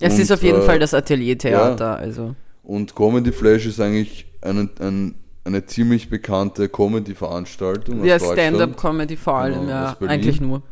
[0.00, 2.34] Es Und, ist auf jeden äh, Fall das Ateliertheater, also.
[2.64, 8.04] Und Comedy Flash ist eigentlich eine, ein, eine ziemlich bekannte Comedy-Veranstaltung.
[8.04, 8.18] Ja.
[8.18, 9.90] Stand-up-Comedy vor allem, Genau, ja.
[9.92, 10.14] aus Berlin.
[10.14, 10.62] Eigentlich nur.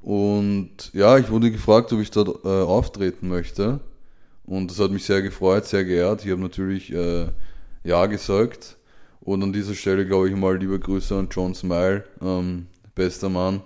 [0.00, 3.80] Und ja, ich wurde gefragt, ob ich dort äh, auftreten möchte.
[4.46, 6.24] Und das hat mich sehr gefreut, sehr geehrt.
[6.24, 7.26] Ich habe natürlich äh,
[7.84, 8.76] Ja gesagt.
[9.20, 13.62] Und an dieser Stelle, glaube ich, mal liebe Grüße an John Smile, ähm, bester Mann.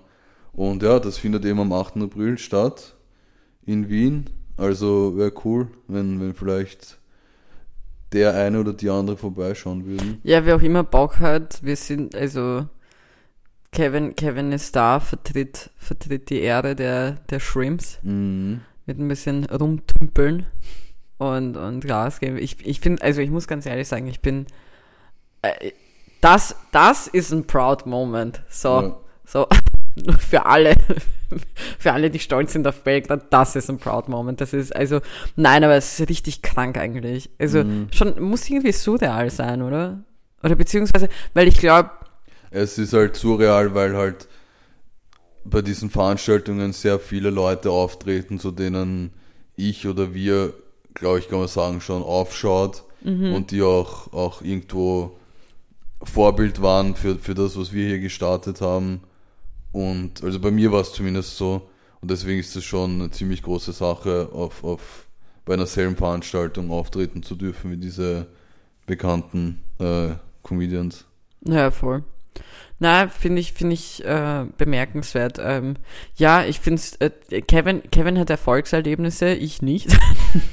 [0.52, 1.98] Und ja, das findet eben am 8.
[1.98, 2.96] April statt
[3.66, 4.30] in Wien.
[4.56, 6.98] Also wäre cool, wenn, wenn vielleicht
[8.12, 10.18] der eine oder die andere vorbeischauen würden.
[10.24, 12.66] Ja, wer auch immer Bock hat, wir sind, also
[13.72, 18.62] Kevin, Kevin ist da, vertritt, vertritt die Ehre der, der Shrimps, Mhm.
[18.90, 20.46] Mit ein bisschen rumtümpeln
[21.18, 22.38] und, und Gas geben.
[22.38, 24.46] Ich, ich finde, also ich muss ganz ehrlich sagen, ich bin,
[25.42, 25.70] äh,
[26.20, 28.42] das, das ist ein proud Moment.
[28.48, 28.96] So, Ja.
[29.24, 29.46] so,
[30.18, 30.74] für alle,
[31.78, 34.40] für alle, die stolz sind auf Belgrad, das ist ein proud Moment.
[34.40, 35.00] Das ist, also,
[35.36, 37.30] nein, aber es ist richtig krank eigentlich.
[37.38, 40.02] Also, schon, muss irgendwie surreal sein, oder?
[40.42, 41.90] Oder beziehungsweise, weil ich glaube,
[42.50, 44.26] Es ist halt surreal, weil halt
[45.44, 49.12] bei diesen Veranstaltungen sehr viele Leute auftreten, zu denen
[49.56, 50.54] ich oder wir,
[50.94, 55.18] glaube ich, kann man sagen, schon aufschaut und die auch, auch irgendwo
[56.02, 59.00] Vorbild waren für, für das, was wir hier gestartet haben.
[59.72, 61.68] Und also bei mir war es zumindest so.
[62.00, 65.06] Und deswegen ist es schon eine ziemlich große Sache, auf, auf
[65.44, 68.26] bei einer selben Veranstaltung auftreten zu dürfen wie diese
[68.86, 70.10] bekannten äh,
[70.42, 71.04] Comedians.
[71.44, 72.04] Ja, voll.
[72.82, 75.38] Na, finde ich, finde ich äh, bemerkenswert.
[75.38, 75.76] Ähm,
[76.16, 79.88] ja, ich finde es, äh, Kevin, Kevin hat Erfolgserlebnisse, ich nicht.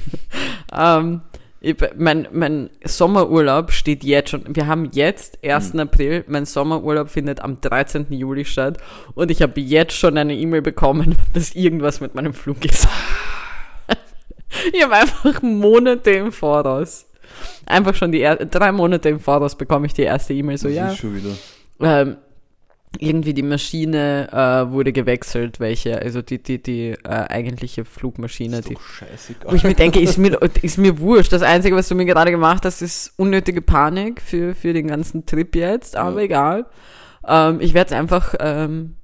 [0.78, 1.22] ähm,
[1.60, 4.44] ich, mein, mein Sommerurlaub steht jetzt schon.
[4.54, 5.76] Wir haben jetzt 1.
[5.76, 8.12] April, mein Sommerurlaub findet am 13.
[8.12, 8.76] Juli statt
[9.14, 12.86] und ich habe jetzt schon eine E-Mail bekommen, dass irgendwas mit meinem Flug ist.
[14.72, 17.06] ich habe einfach Monate im Voraus.
[17.64, 20.76] Einfach schon die er drei Monate im Voraus bekomme ich die erste E-Mail so, Das
[20.76, 21.30] ja ist schon wieder.
[21.80, 22.16] Ähm,
[22.98, 28.74] irgendwie die Maschine äh, wurde gewechselt, welche, also die, die, die äh, eigentliche Flugmaschine, die,
[28.74, 29.52] Doch scheißegal.
[29.52, 31.32] wo ich mir denke, ist mir, ist mir wurscht.
[31.32, 35.26] Das Einzige, was du mir gerade gemacht hast, ist unnötige Panik für, für den ganzen
[35.26, 36.24] Trip jetzt, aber Ja.
[36.24, 36.66] egal.
[37.26, 38.96] Ähm, ich werde es einfach, ähm,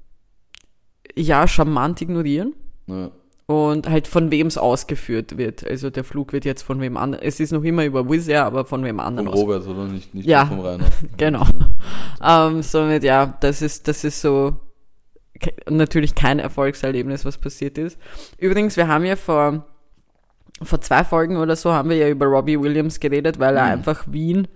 [1.14, 2.54] ja, charmant ignorieren
[2.86, 3.10] Ja.
[3.46, 5.68] Und halt von wem es ausgeführt wird.
[5.68, 8.46] Also der Flug wird jetzt von wem anderen, es ist noch immer über Wizz Air,
[8.46, 9.34] aber von wem Von anderen aus.
[9.36, 10.46] Robert, oder nicht, nicht Ja.
[10.46, 10.86] vom Rainer.
[11.16, 11.44] Genau.
[12.22, 14.56] Ähm, somit, ja, das ist, das ist so
[15.68, 17.98] natürlich kein Erfolgserlebnis, was passiert ist.
[18.38, 19.66] Übrigens, wir haben ja vor,
[20.62, 23.70] vor zwei Folgen oder so haben wir ja über Robbie Williams geredet, weil er Mhm.
[23.72, 24.48] einfach Wien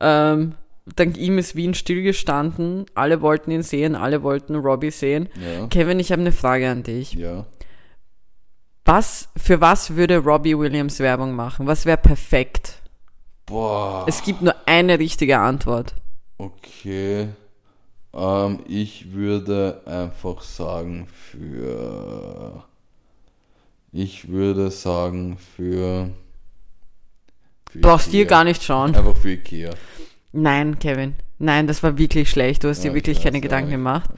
[0.00, 0.54] ähm,
[0.94, 2.86] dank ihm ist Wien stillgestanden.
[2.94, 5.28] Alle wollten ihn sehen, alle wollten Robbie sehen.
[5.36, 5.66] Ja.
[5.68, 7.14] Kevin, ich habe eine Frage an dich.
[7.14, 7.46] Ja.
[8.86, 11.66] Was, für was würde Robbie Williams Werbung machen?
[11.66, 12.80] Was wäre perfekt?
[13.46, 14.04] Boah.
[14.06, 15.94] Es gibt nur eine richtige Antwort.
[16.38, 17.28] Okay.
[18.14, 22.64] Ähm, ich würde einfach sagen für.
[23.92, 26.10] Ich würde sagen für.
[27.70, 28.28] für Brauchst dir Ikea.
[28.28, 28.94] gar nicht schauen.
[28.94, 29.78] Einfach für Ikea.
[30.32, 31.14] Nein, Kevin.
[31.38, 32.64] Nein, das war wirklich schlecht.
[32.64, 34.10] Du hast Ja, dir wirklich ich keine Gedanken gemacht.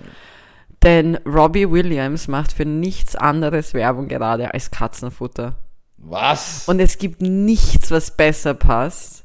[0.83, 5.57] Denn Robbie Williams macht für nichts anderes Werbung gerade als Katzenfutter.
[5.97, 6.69] Was?
[6.69, 9.25] Und es gibt nichts, was besser passt,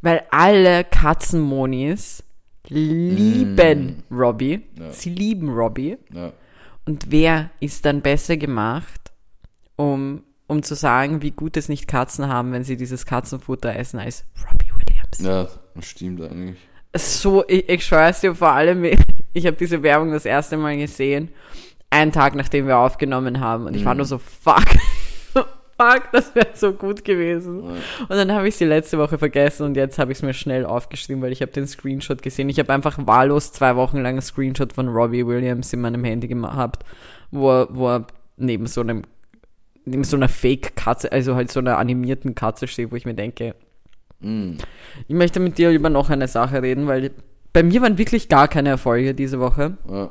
[0.00, 2.24] weil alle Katzenmonis
[2.68, 4.58] lieben Robbie.
[4.58, 4.82] Mm.
[4.82, 4.92] Ja.
[4.92, 5.98] Sie lieben Robbie.
[6.12, 6.32] ja.
[6.84, 9.12] Und wer ist dann besser gemacht,
[9.76, 14.00] um, um zu sagen, wie gut es nicht Katzen haben, wenn sie dieses Katzenfutter essen,
[14.00, 15.18] als Robbie Williams?
[15.20, 16.58] ja, das stimmt eigentlich.
[16.96, 18.82] So, ich, ich schwöre es dir vor allem,
[19.32, 21.30] ich habe diese Werbung das erste Mal gesehen,
[21.90, 23.66] einen Tag nachdem wir aufgenommen haben.
[23.66, 24.64] Und ich war nur so, fuck,
[25.34, 27.60] fuck, das wäre so gut gewesen.
[27.60, 30.64] Und dann habe ich sie letzte Woche vergessen und jetzt habe ich es mir schnell
[30.64, 32.48] aufgeschrieben, weil ich habe den Screenshot gesehen.
[32.48, 36.28] Ich habe einfach wahllos zwei Wochen lang einen Screenshot von Robbie Williams in meinem Handy
[36.28, 36.84] gehabt,
[37.30, 39.02] wo er, wo er neben so einem
[39.84, 43.56] neben so einer Fake-Katze, also halt so einer animierten Katze steht, wo ich mir denke,
[44.22, 44.52] Mm.
[45.08, 47.10] ich möchte mit dir über noch eine Sache reden, weil
[47.52, 49.76] bei mir waren wirklich gar keine Erfolge diese Woche.
[49.90, 50.10] Ja,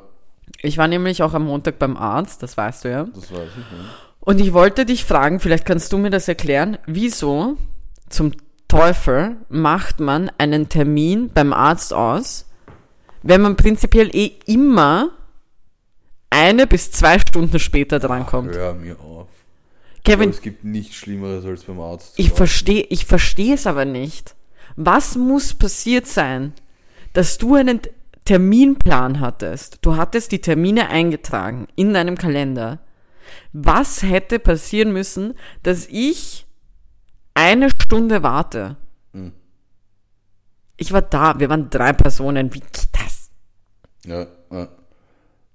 [0.62, 3.04] Ich war nämlich auch am Montag beim Arzt, das weißt du ja.
[3.06, 3.78] das weiß ich.
[3.78, 3.86] Ja.
[4.20, 7.58] Und ich wollte dich fragen, vielleicht kannst du mir das erklären, wieso
[8.10, 8.34] zum
[8.68, 12.46] Teufel macht man einen Termin beim Arzt aus,
[13.24, 15.10] wenn man prinzipiell eh immer
[16.30, 18.56] eine bis zwei Stunden später drankommt.
[18.56, 19.28] Hör mir auf.
[20.04, 22.16] Kevin, es gibt nichts Schlimmeres als beim Arzt.
[22.16, 24.36] zu Ich verstehe, ich verstehe es aber nicht.
[24.76, 26.54] Was muss passiert sein,
[27.14, 27.82] dass du einen
[28.26, 29.80] Terminplan hattest?
[29.82, 32.80] Du hattest die Termine eingetragen in deinem Kalender.
[33.54, 36.46] Was hätte passieren müssen, dass ich
[37.34, 38.78] eine Stunde warte?
[39.14, 39.32] Hm.
[40.78, 42.54] Ich war da, wir waren drei Personen.
[42.54, 43.30] Wie geht das?
[44.06, 44.68] Ja, ja,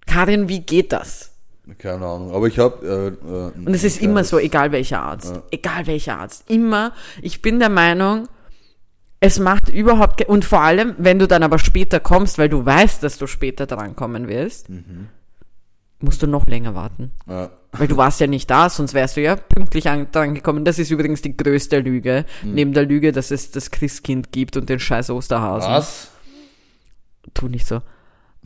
[0.07, 1.33] Karin, wie geht das?
[1.79, 2.33] keine Ahnung.
[2.33, 2.87] Aber ich habe.
[2.87, 5.35] Äh, äh, Und es ist immer so, egal welcher Arzt.
[5.35, 5.43] Ja.
[5.51, 6.49] Egal welcher Arzt.
[6.49, 8.29] Immer, ich bin der Meinung,
[9.27, 13.03] es macht überhaupt, und vor allem, wenn du dann aber später kommst, weil du weißt,
[13.03, 15.09] dass du später drankommen wirst, Mhm.
[16.01, 17.11] musst du noch länger warten.
[17.29, 20.65] Ja, Weil du warst ja nicht da, sonst wärst du ja pünktlich an, drangekommen.
[20.65, 22.25] Das ist übrigens die größte Lüge.
[22.43, 22.55] Mhm.
[22.55, 25.71] Neben der Lüge, dass es das Christkind gibt und den scheiß Osterhasen.
[25.71, 26.11] was?
[27.35, 27.83] Tu nicht so.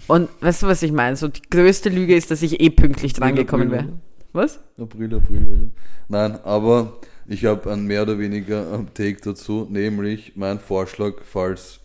[0.06, 1.14] Und weißt du, was ich meine?
[1.16, 3.92] So, die größte Lüge ist, dass ich eh pünktlich drangekommen April, wäre.
[4.32, 4.58] Was?
[4.80, 5.70] April, April, oder?
[6.08, 6.94] Nein, aber
[7.30, 11.78] ich habe ein mehr oder weniger Take dazu, nämlich mein Vorschlag, falls.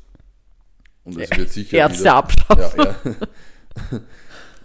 [1.04, 1.78] Und es wird sicher.
[1.78, 2.80] Ärzte wieder- abschaffen.
[2.80, 2.96] Ja,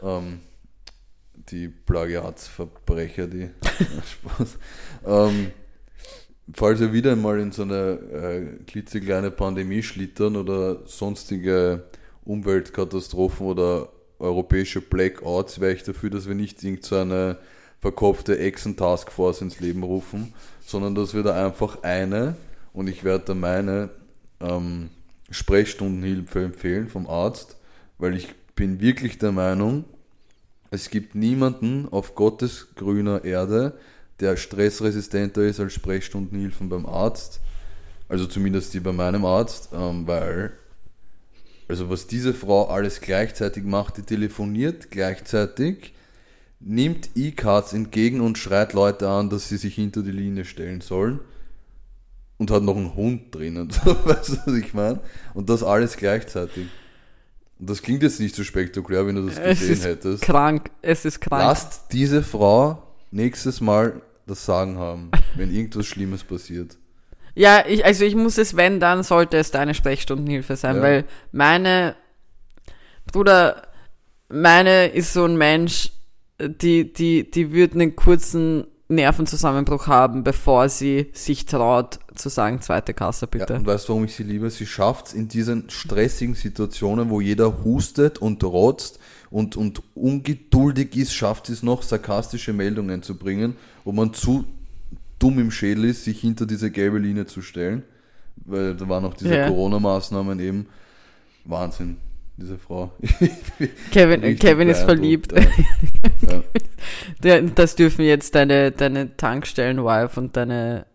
[0.00, 0.16] ja.
[0.18, 0.40] ähm,
[1.50, 3.50] die Plagiatsverbrecher, die.
[4.10, 4.58] Spaß.
[5.06, 5.50] Ähm,
[6.54, 7.98] falls wir wieder mal in so eine
[8.56, 11.84] äh, klitzekleine Pandemie schlittern oder sonstige
[12.24, 17.36] Umweltkatastrophen oder europäische Blackouts, wäre ich dafür, dass wir nicht irgend so eine
[17.80, 20.34] verkopfte Echsen-Taskforce ins Leben rufen,
[20.70, 22.36] sondern dass wir da einfach eine,
[22.72, 23.90] und ich werde da meine
[24.40, 24.90] ähm,
[25.30, 27.56] Sprechstundenhilfe empfehlen vom Arzt,
[27.98, 29.84] weil ich bin wirklich der Meinung,
[30.70, 33.78] es gibt niemanden auf Gottes grüner Erde,
[34.20, 37.40] der stressresistenter ist als Sprechstundenhilfen beim Arzt.
[38.08, 40.52] Also zumindest die bei meinem Arzt, ähm, weil,
[41.68, 45.94] also was diese Frau alles gleichzeitig macht, die telefoniert gleichzeitig,
[46.60, 51.20] nimmt E-Cards entgegen und schreit Leute an, dass sie sich hinter die Linie stellen sollen
[52.38, 53.70] und hat noch einen Hund drinnen.
[54.04, 55.00] Weißt du, was ich meine?
[55.34, 56.66] Und das alles gleichzeitig.
[57.58, 60.22] Und das klingt jetzt nicht so spektakulär, wenn du das Es gesehen ist hättest.
[60.22, 60.70] krank.
[60.82, 61.42] Es ist krank.
[61.42, 66.76] Lasst diese Frau nächstes Mal das Sagen haben, wenn irgendwas Schlimmes passiert.
[67.34, 70.82] Ja, ich, also ich muss es, wenn, dann sollte es deine Sprechstundenhilfe sein, Ja.
[70.82, 71.94] weil meine,
[73.12, 73.66] Bruder,
[74.28, 75.92] meine ist so ein Mensch,
[76.48, 82.92] die, die, die wird einen kurzen Nervenzusammenbruch haben, bevor sie sich traut zu sagen, zweite
[82.92, 83.54] Kasse Ja, bitte.
[83.54, 84.50] und weißt du, warum ich sie liebe?
[84.50, 88.98] Sie schafft es in diesen stressigen Situationen, wo jeder hustet und rotzt
[89.30, 94.44] und, und ungeduldig ist, schafft sie es noch, sarkastische Meldungen zu bringen, wo man zu
[95.20, 97.84] dumm im Schädel ist, sich hinter diese gelbe Linie zu stellen.
[98.44, 99.46] Weil da waren auch diese Ja.
[99.48, 100.66] Corona-Maßnahmen eben.
[101.44, 101.96] Wahnsinn,
[102.40, 102.92] diese Frau.
[103.90, 105.32] Kevin, Richtig Kevin ist verliebt.
[105.32, 106.42] Ja.
[107.54, 110.86] Das dürfen jetzt deine, deine Tankstellen-Wife und deine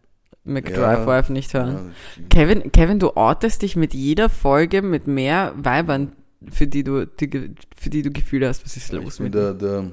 [0.43, 1.91] McDrive-Wife ja, nicht hören.
[2.29, 6.13] Kevin, Kevin, du ortest dich mit jeder Folge mit mehr Weibern,
[6.49, 8.65] für die du, die, für die du Gefühle hast.
[8.65, 9.91] Was ist los ich bin mit der, der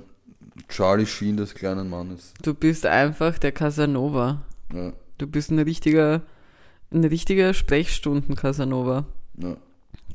[0.68, 2.32] Charlie Sheen des kleinen Mannes.
[2.42, 4.42] Du bist einfach der Casanova.
[5.18, 6.22] Du bist ein richtiger,
[6.90, 9.04] ein richtiger Sprechstunden-Casanova.
[9.38, 9.56] Ja.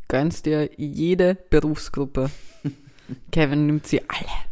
[0.08, 2.30] Gönnst dir jede Berufsgruppe.
[3.32, 4.48] Kevin nimmt sie alle.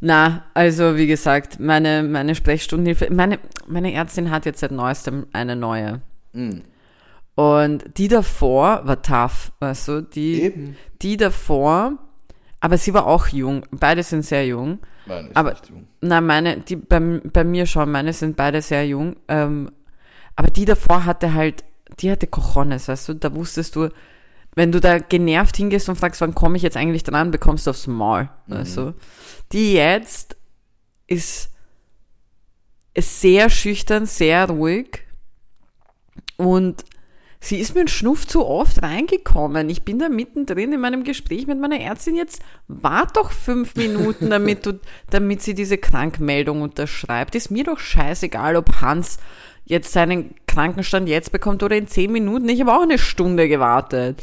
[0.00, 5.56] Na, also wie gesagt, meine, meine Sprechstundenhilfe, meine, meine Ärztin hat jetzt seit neuestem eine
[5.56, 6.02] neue.
[6.32, 6.62] Mhm.
[7.34, 10.76] Und die davor war tough, weißt du, die, Eben.
[11.02, 11.98] die davor,
[12.60, 14.78] aber sie war auch jung, beide sind sehr jung.
[15.06, 15.86] Meine ist aber, nicht jung.
[16.00, 19.16] Nein, meine, die bei, bei mir schon, meine sind beide sehr jung.
[19.28, 19.70] Ähm,
[20.34, 21.64] aber die davor hatte halt,
[22.00, 23.88] die hatte Cojones, weißt du, da wusstest du,
[24.56, 27.70] wenn du da genervt hingehst und fragst, wann komme ich jetzt eigentlich dran, bekommst du
[27.70, 28.28] aufs Maul.
[28.46, 28.56] Mhm.
[28.56, 28.94] Also,
[29.52, 30.36] die jetzt
[31.06, 31.50] ist,
[32.98, 35.02] sehr schüchtern, sehr ruhig
[36.38, 36.86] und
[37.40, 39.68] sie ist mir ein Schnuff zu oft reingekommen.
[39.68, 42.16] Ich bin da mittendrin in meinem Gespräch mit meiner Ärztin.
[42.16, 47.34] Jetzt wart doch fünf Minuten, damit du, damit sie diese Krankmeldung unterschreibt.
[47.34, 49.18] Ist mir doch scheißegal, ob Hans
[49.66, 52.48] jetzt seinen Krankenstand jetzt bekommt oder in zehn Minuten.
[52.48, 54.22] Ich habe auch eine Stunde gewartet.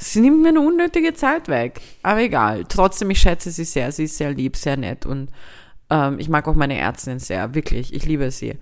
[0.00, 1.80] Sie nimmt mir eine unnötige Zeit weg.
[2.04, 2.64] Aber egal.
[2.68, 3.90] Trotzdem, ich schätze sie sehr.
[3.90, 5.28] Sie ist sehr lieb, sehr nett und
[5.90, 7.54] ähm, ich mag auch meine Ärztin sehr.
[7.54, 7.92] Wirklich.
[7.92, 8.54] Ich liebe sie.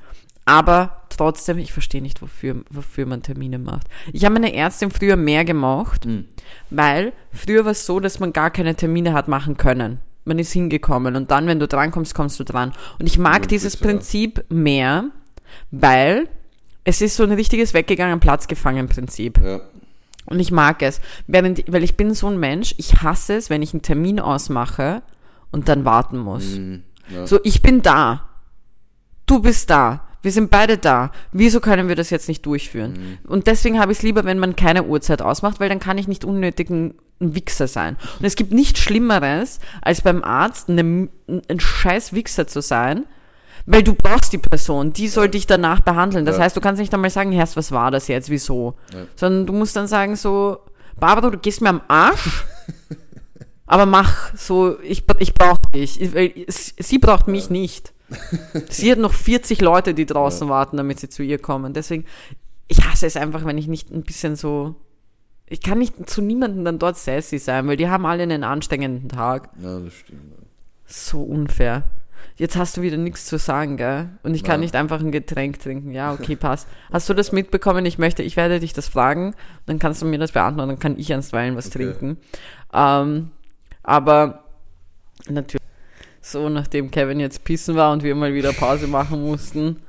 [0.47, 3.89] Aber trotzdem, ich verstehe nicht, wofür, wofür man Termine macht.
[4.13, 6.25] Ich habe meine Ärztin früher mehr gemacht, mhm.
[6.71, 9.99] weil früher war es so, dass man gar keine Termine hat machen können.
[10.25, 12.73] Man ist hingekommen und dann, wenn du drankommst, kommst du dran.
[12.99, 15.11] Und ich mag ja, dieses Prinzip mehr,
[15.71, 16.29] weil
[16.85, 19.41] es ist so ein richtiges weggegangen, Platz gefangen Prinzip.
[19.43, 19.61] Ja.
[20.27, 21.01] Und ich mag es.
[21.27, 25.03] Während, weil ich bin so ein Mensch, ich hasse es, wenn ich einen Termin ausmache
[25.51, 26.57] und dann warten muss.
[26.57, 26.77] Mm,
[27.09, 27.27] ja.
[27.27, 28.29] So, ich bin da.
[29.27, 30.07] Du bist da.
[30.23, 31.13] Wir sind beide da.
[31.31, 33.19] Wieso können wir das jetzt nicht durchführen?
[33.25, 33.31] Mhm.
[33.31, 36.09] Und deswegen habe ich es lieber, wenn man keine Uhrzeit ausmacht, weil dann kann ich
[36.09, 37.97] nicht unnötig ein, ein Wichser sein.
[38.19, 43.05] Und es gibt nichts Schlimmeres, als beim Arzt eine, ein scheiß Wichser zu sein,
[43.67, 46.25] weil du brauchst die Person, die soll dich danach behandeln.
[46.25, 46.45] Das ja.
[46.45, 48.75] heißt, du kannst nicht einmal sagen, Herrst, was war das jetzt, wieso?
[48.95, 49.01] Ja.
[49.17, 50.59] Sondern du musst dann sagen so,
[50.99, 52.45] Barbara, du gehst mir am Arsch,
[53.67, 56.01] aber mach so, ich, ich brauche dich.
[56.01, 57.53] Ich, sie braucht mich ja.
[57.53, 57.93] nicht.
[58.71, 61.73] sie hat noch 40 Leute, die draußen warten, damit sie zu ihr kommen.
[61.73, 62.05] Deswegen,
[62.69, 64.77] ich hasse es einfach, wenn ich nicht ein bisschen so
[65.49, 69.09] ich kann nicht zu niemandem dann dort sassy sein, weil die haben alle einen anstrengenden
[69.09, 69.51] Tag.
[69.63, 70.35] Ja, das stimmt.
[70.87, 71.85] So unfair
[72.37, 74.09] jetzt hast du wieder nichts zu sagen, gell?
[74.23, 74.65] Und ich kann ja.
[74.65, 75.93] nicht einfach ein Getränk trinken.
[75.93, 76.69] Ja, okay, passt.
[76.93, 77.87] Hast du das mitbekommen?
[77.87, 79.35] Ich möchte, ich werde dich das fragen,
[79.67, 81.85] dann kannst du mir das beantworten, dann kann ich einstweilen was okay.
[81.85, 82.19] trinken.
[82.73, 83.31] Ähm,
[83.83, 84.45] aber
[85.29, 85.63] natürlich,
[86.21, 89.81] so nachdem Kevin jetzt pissen war und wir mal wieder Pause machen mussten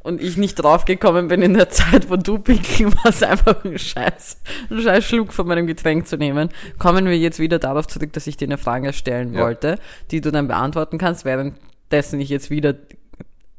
[0.00, 4.40] und ich nicht draufgekommen bin in der Zeit, wo du pinkeln warst, einfach ein Scheiß,
[4.70, 6.48] ein Scheiß Schluck von meinem Getränk zu nehmen,
[6.78, 9.40] kommen wir jetzt wieder darauf zurück, dass ich dir eine Frage stellen ja.
[9.40, 9.78] wollte,
[10.10, 11.54] die du dann beantworten kannst, während
[11.90, 12.74] dessen ich jetzt wieder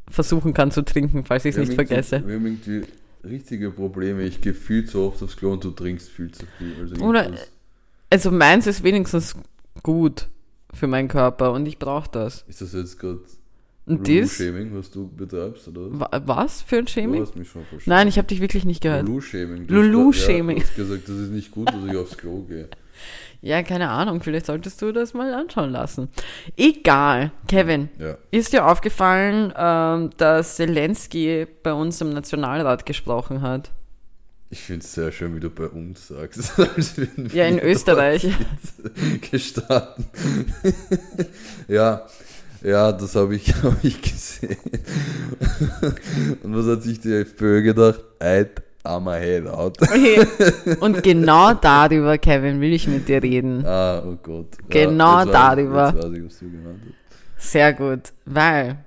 [0.10, 2.24] versuchen kann zu trinken, falls ich es nicht vergesse.
[2.26, 2.84] Wir haben irgendwie
[3.24, 4.24] richtige Probleme.
[4.24, 6.74] Ich gehe viel zu oft aufs Klo und du trinkst viel zu viel.
[6.80, 7.32] Also, Oder,
[8.10, 9.36] also meins ist wenigstens
[9.84, 10.28] gut
[10.74, 12.46] für meinen Körper und ich brauche das.
[12.48, 13.22] Ist das jetzt gerade
[13.86, 15.68] Lulu-Shaming, was du betreibst?
[15.68, 15.90] Oder?
[16.26, 17.22] Was für ein Shaming?
[17.22, 17.90] Du hast mich schon verstanden.
[17.90, 19.08] Nein, ich habe dich wirklich nicht gehört.
[19.08, 19.68] Lulu-Shaming.
[19.68, 20.58] Lulu-Shaming.
[20.58, 22.70] Ja, du hast gesagt, das ist nicht gut, dass ich aufs Klo gehe.
[23.42, 26.10] Ja, keine Ahnung, vielleicht solltest du das mal anschauen lassen.
[26.58, 28.18] Egal, Kevin, ja.
[28.32, 33.72] ist dir aufgefallen, ähm, dass Zelensky bei uns im Nationalrat gesprochen hat?
[34.52, 36.54] Ich finde es sehr schön, wie du bei uns sagst.
[37.34, 38.28] ja, in Österreich.
[39.32, 40.06] Gestartet.
[41.68, 42.06] ja,
[42.62, 44.58] ja, das habe ich, hab ich gesehen.
[46.44, 48.02] Und was hat sich die FPÖ gedacht?
[48.20, 49.82] Eid I'm a head out.
[49.82, 50.26] Okay.
[50.80, 53.66] Und genau darüber, Kevin, will ich mit dir reden.
[53.66, 54.58] Ah, oh Gott.
[54.70, 55.94] Genau ja, darüber.
[56.14, 56.44] Ich, ich.
[57.38, 58.78] Sehr gut, weil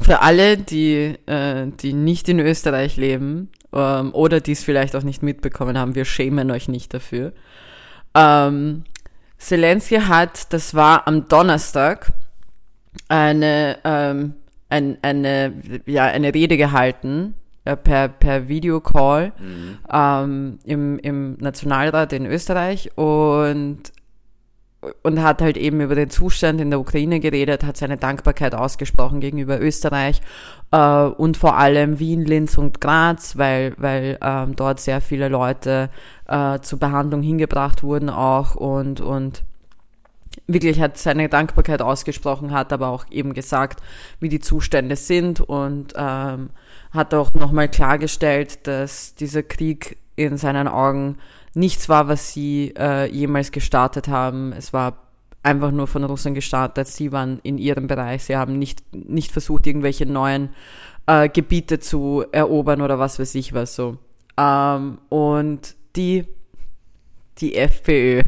[0.00, 5.04] für alle, die, äh, die nicht in Österreich leben ähm, oder die es vielleicht auch
[5.04, 7.32] nicht mitbekommen haben, wir schämen euch nicht dafür.
[8.14, 8.84] Ähm,
[9.38, 12.12] Zelensky hat, das war am Donnerstag,
[13.08, 14.34] eine, ähm,
[14.68, 15.52] ein, eine,
[15.86, 17.34] ja, eine Rede gehalten
[17.66, 19.78] äh, per, per Videocall mhm.
[19.92, 23.92] ähm, im, im Nationalrat in Österreich und,
[25.02, 29.18] und hat halt eben über den Zustand in der Ukraine geredet, hat seine Dankbarkeit ausgesprochen
[29.18, 30.20] gegenüber Österreich
[30.70, 35.90] äh, und vor allem Wien, Linz und Graz, weil, weil ähm, dort sehr viele Leute
[36.28, 39.42] äh, zur Behandlung hingebracht wurden auch und, und
[40.46, 43.82] wirklich hat seine Dankbarkeit ausgesprochen, hat aber auch eben gesagt,
[44.20, 46.50] wie die Zustände sind und ähm,
[46.96, 51.18] hat auch nochmal klargestellt, dass dieser Krieg in seinen Augen
[51.54, 54.52] nichts war, was sie äh, jemals gestartet haben.
[54.52, 55.06] Es war
[55.42, 56.88] einfach nur von Russland gestartet.
[56.88, 58.24] Sie waren in ihrem Bereich.
[58.24, 60.50] Sie haben nicht, nicht versucht, irgendwelche neuen
[61.06, 63.98] äh, Gebiete zu erobern oder was weiß ich was so.
[64.36, 66.26] Ähm, und die,
[67.38, 68.22] die FPÖ,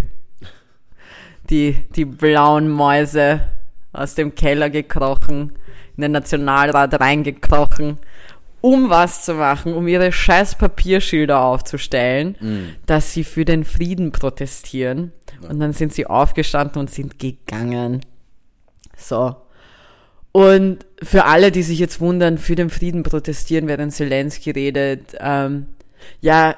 [1.51, 3.43] die, die blauen Mäuse
[3.93, 5.53] aus dem Keller gekrochen,
[5.97, 7.99] in den Nationalrat reingekrochen,
[8.61, 12.87] um was zu machen, um ihre scheiß Papierschilder aufzustellen, mm.
[12.87, 15.13] dass sie für den Frieden protestieren.
[15.43, 15.51] Ja.
[15.51, 18.01] Und dann sind sie aufgestanden und sind gegangen.
[18.97, 19.37] So.
[20.33, 25.67] Und für alle, die sich jetzt wundern, für den Frieden protestieren, während Zelensky redet, ähm,
[26.21, 26.57] ja,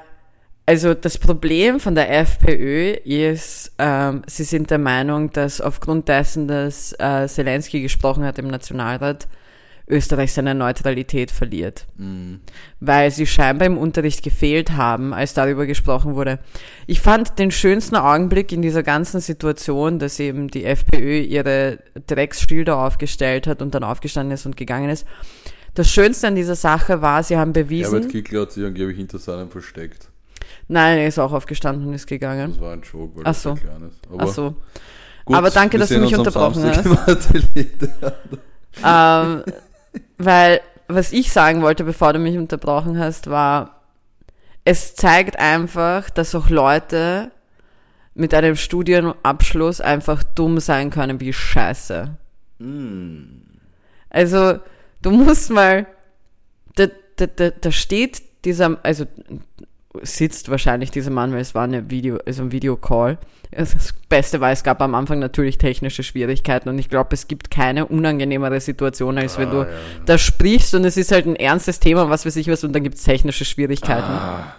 [0.65, 6.47] also das Problem von der FPÖ ist, ähm, sie sind der Meinung, dass aufgrund dessen,
[6.47, 9.27] dass äh, Zelensky gesprochen hat im Nationalrat,
[9.91, 11.85] Österreich seine Neutralität verliert.
[11.97, 12.39] Mhm.
[12.79, 16.39] Weil sie scheinbar im Unterricht gefehlt haben, als darüber gesprochen wurde.
[16.87, 22.77] Ich fand den schönsten Augenblick in dieser ganzen Situation, dass eben die FPÖ ihre Drecksschilder
[22.77, 25.05] aufgestellt hat und dann aufgestanden ist und gegangen ist.
[25.73, 27.91] Das Schönste an dieser Sache war, sie haben bewiesen.
[27.93, 30.09] Herbert Kickler hat sich angeblich hinter seinem versteckt.
[30.67, 32.51] Nein, er ist auch aufgestanden und ist gegangen.
[32.51, 33.53] Das war ein Joke, weil Ach so.
[33.55, 33.99] klein ist.
[34.11, 34.55] Aber, Ach so.
[35.25, 36.85] Gut, Aber danke, dass du mich unterbrochen hast.
[38.83, 39.43] ähm,
[40.17, 43.81] weil, was ich sagen wollte, bevor du mich unterbrochen hast, war,
[44.63, 47.31] es zeigt einfach, dass auch Leute
[48.13, 52.15] mit einem Studienabschluss einfach dumm sein können wie Scheiße.
[52.59, 53.23] Mm.
[54.09, 54.59] Also,
[55.01, 55.87] du musst mal,
[56.75, 59.05] da, da, da, da steht dieser, also
[60.01, 63.17] sitzt wahrscheinlich dieser Mann, weil es war eine Video, also ein Videocall.
[63.51, 67.51] Das Beste war, es gab am Anfang natürlich technische Schwierigkeiten und ich glaube, es gibt
[67.51, 69.67] keine unangenehmere Situation, als wenn ah, du ja.
[70.05, 72.83] da sprichst und es ist halt ein ernstes Thema, was weiß ich was, und dann
[72.83, 74.03] gibt es technische Schwierigkeiten.
[74.03, 74.55] Ah.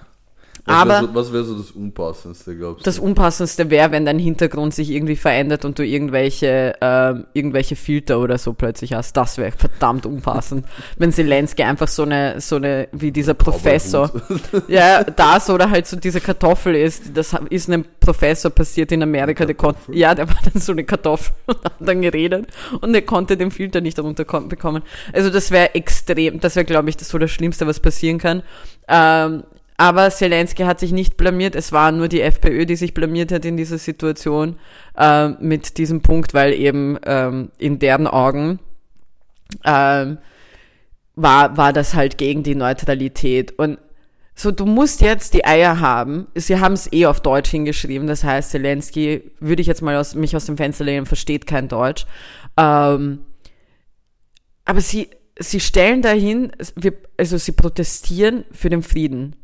[0.64, 2.84] Was Aber wär so, was wäre so das Unpassendste, glaubst du?
[2.84, 8.20] Das Unpassendste wäre, wenn dein Hintergrund sich irgendwie verändert und du irgendwelche, äh, irgendwelche Filter
[8.20, 9.16] oder so plötzlich hast.
[9.16, 10.64] Das wäre verdammt unpassend.
[10.98, 14.08] wenn Zelensky einfach so eine, so eine, wie dieser Professor.
[14.68, 17.16] ja, das oder halt so diese Kartoffel ist.
[17.16, 19.44] Das ist einem Professor passiert in Amerika.
[19.44, 22.46] Der konnte, ja, der war dann so eine Kartoffel und hat dann geredet
[22.80, 24.84] und er konnte den Filter nicht darunter bekommen.
[25.12, 28.44] Also das wäre extrem, das wäre glaube ich das so das Schlimmste, was passieren kann.
[28.86, 29.42] Ähm,
[29.76, 31.56] aber Zelensky hat sich nicht blamiert.
[31.56, 34.56] Es war nur die FPÖ, die sich blamiert hat in dieser Situation
[34.96, 38.60] äh, mit diesem Punkt, weil eben ähm, in deren Augen
[39.64, 40.18] ähm,
[41.14, 43.58] war, war das halt gegen die Neutralität.
[43.58, 43.78] Und
[44.34, 46.26] so, du musst jetzt die Eier haben.
[46.34, 48.06] Sie haben es eh auf Deutsch hingeschrieben.
[48.06, 51.68] Das heißt, Zelensky, würde ich jetzt mal aus, mich aus dem Fenster lehnen, versteht kein
[51.68, 52.06] Deutsch.
[52.56, 53.20] Ähm,
[54.64, 56.52] aber sie, sie stellen dahin,
[57.18, 59.36] also sie protestieren für den Frieden.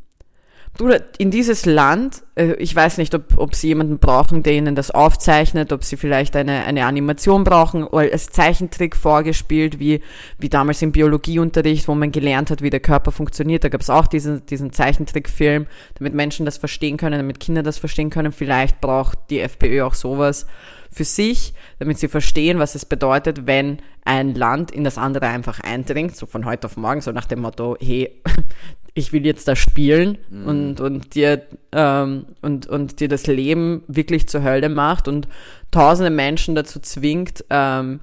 [0.78, 4.76] Bruder, in dieses Land, äh, ich weiß nicht, ob, ob sie jemanden brauchen, der ihnen
[4.76, 10.00] das aufzeichnet, ob sie vielleicht eine, eine Animation brauchen oder als Zeichentrick vorgespielt, wie,
[10.38, 13.64] wie damals im Biologieunterricht, wo man gelernt hat, wie der Körper funktioniert.
[13.64, 15.66] Da gab es auch diesen, diesen Zeichentrickfilm,
[15.98, 18.30] damit Menschen das verstehen können, damit Kinder das verstehen können.
[18.30, 20.46] Vielleicht braucht die FPÖ auch sowas
[20.90, 25.60] für sich, damit sie verstehen, was es bedeutet, wenn ein Land in das andere einfach
[25.60, 28.22] eindringt, so von heute auf morgen, so nach dem Motto, hey,
[28.94, 30.46] ich will jetzt da spielen mhm.
[30.46, 35.28] und, und dir ähm, und, und dir das Leben wirklich zur Hölle macht und
[35.70, 38.00] tausende Menschen dazu zwingt, ähm,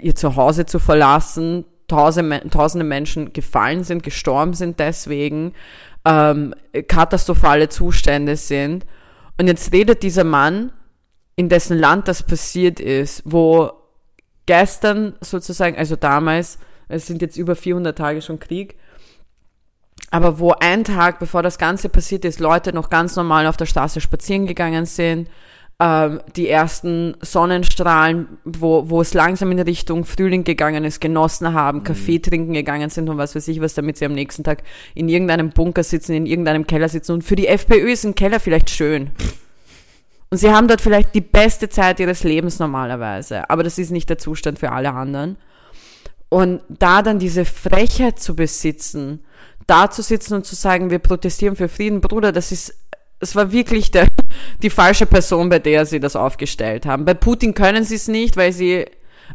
[0.00, 5.52] ihr Zuhause zu verlassen, tausende, tausende Menschen gefallen sind, gestorben sind deswegen,
[6.04, 6.54] ähm,
[6.88, 8.86] katastrophale Zustände sind.
[9.38, 10.72] Und jetzt redet dieser Mann,
[11.40, 13.72] in dessen Land das passiert ist, wo
[14.44, 18.76] gestern sozusagen, also damals, es sind jetzt über 400 Tage schon Krieg,
[20.10, 23.64] aber wo ein Tag bevor das Ganze passiert ist, Leute noch ganz normal auf der
[23.64, 25.30] Straße spazieren gegangen sind,
[25.80, 31.78] ähm, die ersten Sonnenstrahlen, wo, wo es langsam in Richtung Frühling gegangen ist, genossen haben,
[31.78, 31.84] mhm.
[31.84, 34.62] Kaffee trinken gegangen sind und was weiß ich was, damit sie am nächsten Tag
[34.94, 37.12] in irgendeinem Bunker sitzen, in irgendeinem Keller sitzen.
[37.12, 39.12] Und für die FPÖ ist ein Keller vielleicht schön.
[40.30, 43.50] Und sie haben dort vielleicht die beste Zeit ihres Lebens normalerweise.
[43.50, 45.36] Aber das ist nicht der Zustand für alle anderen.
[46.28, 49.24] Und da dann diese Frechheit zu besitzen,
[49.66, 52.74] da zu sitzen und zu sagen, wir protestieren für Frieden, Bruder, das ist,
[53.18, 54.06] es war wirklich der,
[54.62, 57.04] die falsche Person, bei der sie das aufgestellt haben.
[57.04, 58.86] Bei Putin können sie es nicht, weil sie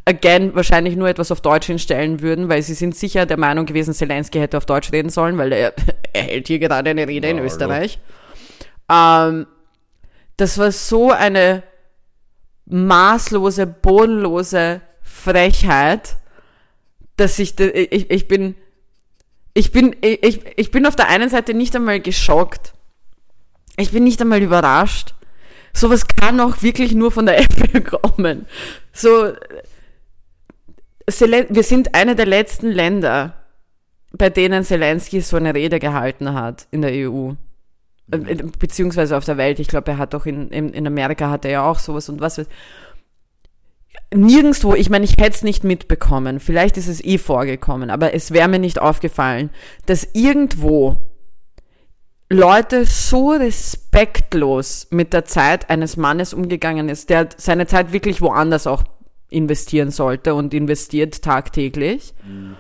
[0.06, 3.93] again wahrscheinlich nur etwas auf Deutsch hinstellen würden, weil sie sind sicher der Meinung gewesen,
[3.93, 5.74] Zelensky hätte auf Deutsch reden sollen, weil er,
[6.14, 8.00] er hält hier gerade eine Rede ja, in Österreich.
[8.89, 9.48] Ähm,
[10.38, 11.63] das war so eine
[12.65, 16.17] maßlose, bodenlose Frechheit,
[17.17, 18.55] dass ich, ich, ich bin,
[19.53, 22.73] ich bin, ich, ich bin auf der einen Seite nicht einmal geschockt.
[23.77, 25.13] Ich bin nicht einmal überrascht.
[25.73, 28.47] Sowas kann auch wirklich nur von der Apple kommen.
[28.93, 29.33] So,
[31.07, 33.45] wir sind eine der letzten Länder,
[34.11, 37.33] bei denen Zelensky so eine Rede gehalten hat in der EU.
[38.08, 38.51] Mhm.
[38.60, 39.60] Beziehungsweise auf der Welt.
[39.60, 42.22] Ich glaube, er hat doch in, in, in Amerika hat er ja auch sowas und
[42.22, 42.41] was.
[44.14, 46.39] Nirgendwo, ich meine, ich hätte es nicht mitbekommen.
[46.39, 49.49] Vielleicht ist es eh vorgekommen, aber es wäre mir nicht aufgefallen,
[49.86, 50.97] dass irgendwo
[52.30, 58.68] Leute so respektlos mit der Zeit eines Mannes umgegangen ist, der seine Zeit wirklich woanders
[58.68, 58.84] auch
[59.30, 62.14] investieren sollte und investiert tagtäglich.
[62.28, 62.56] Mhm.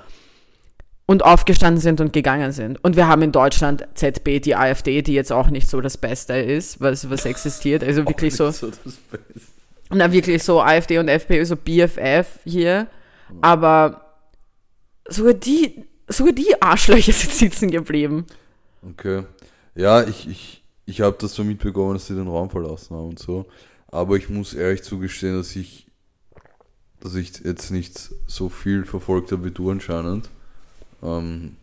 [1.07, 2.83] Und aufgestanden sind und gegangen sind.
[2.83, 6.33] Und wir haben in Deutschland ZB, die AfD, die jetzt auch nicht so das Beste
[6.33, 7.83] ist, was, was existiert.
[7.83, 8.49] Also wirklich so.
[8.49, 8.71] so
[9.91, 12.87] na, wirklich so AfD und FPÖ, so BFF hier.
[13.41, 14.15] Aber
[15.07, 18.25] sogar die, sogar die Arschlöcher sind sitzen geblieben.
[18.81, 19.23] Okay.
[19.75, 23.19] Ja, ich, ich, ich habe das so mitbekommen, dass sie den Raum verlassen haben und
[23.19, 23.45] so.
[23.89, 25.85] Aber ich muss ehrlich zugestehen, dass ich
[27.05, 30.27] dass ich jetzt nicht so viel verfolgt habe wie du anscheinend.
[31.05, 31.57] Ähm,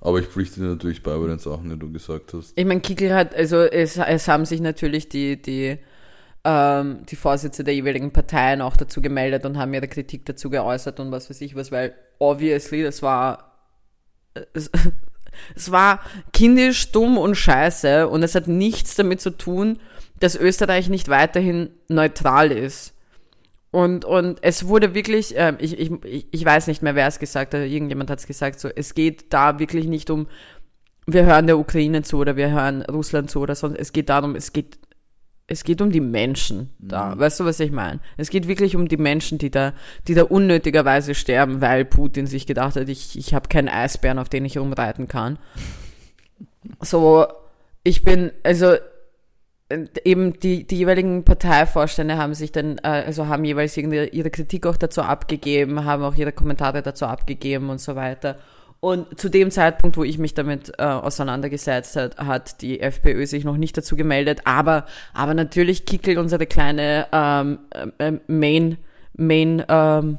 [0.00, 2.52] aber ich pflichte natürlich bei bei den Sachen, die du gesagt hast.
[2.56, 5.78] Ich meine, Kickel hat, also es, es haben sich natürlich die, die,
[6.44, 11.00] ähm, die Vorsitze der jeweiligen Parteien auch dazu gemeldet und haben ihre Kritik dazu geäußert
[11.00, 13.48] und was weiß ich was, weil obviously das war
[14.54, 14.70] es,
[15.56, 16.00] es war
[16.32, 19.78] kindisch, dumm und scheiße und es hat nichts damit zu tun,
[20.20, 22.94] dass Österreich nicht weiterhin neutral ist.
[23.70, 25.92] Und, und es wurde wirklich, äh, ich, ich,
[26.30, 29.32] ich weiß nicht mehr, wer es gesagt hat, irgendjemand hat es gesagt, so, es geht
[29.32, 30.26] da wirklich nicht um,
[31.06, 34.36] wir hören der Ukraine zu oder wir hören Russland zu oder sonst, es geht darum,
[34.36, 34.78] es geht,
[35.46, 37.14] es geht um die Menschen da.
[37.14, 37.20] Mhm.
[37.20, 38.00] Weißt du, was ich meine?
[38.16, 39.74] Es geht wirklich um die Menschen, die da,
[40.06, 44.28] die da unnötigerweise sterben, weil Putin sich gedacht hat, ich, ich habe keinen Eisbären, auf
[44.28, 45.38] den ich umreiten kann.
[46.80, 47.26] So,
[47.82, 48.76] ich bin, also
[50.04, 54.76] eben die, die jeweiligen Parteivorstände haben sich dann, äh, also haben jeweils ihre Kritik auch
[54.76, 58.38] dazu abgegeben, haben auch ihre Kommentare dazu abgegeben und so weiter.
[58.80, 63.44] Und zu dem Zeitpunkt, wo ich mich damit äh, auseinandergesetzt hat, hat die FPÖ sich
[63.44, 64.42] noch nicht dazu gemeldet.
[64.44, 67.58] Aber, aber natürlich kickelt unsere kleine ähm,
[67.98, 68.78] äh, Main,
[69.14, 70.18] Main ähm,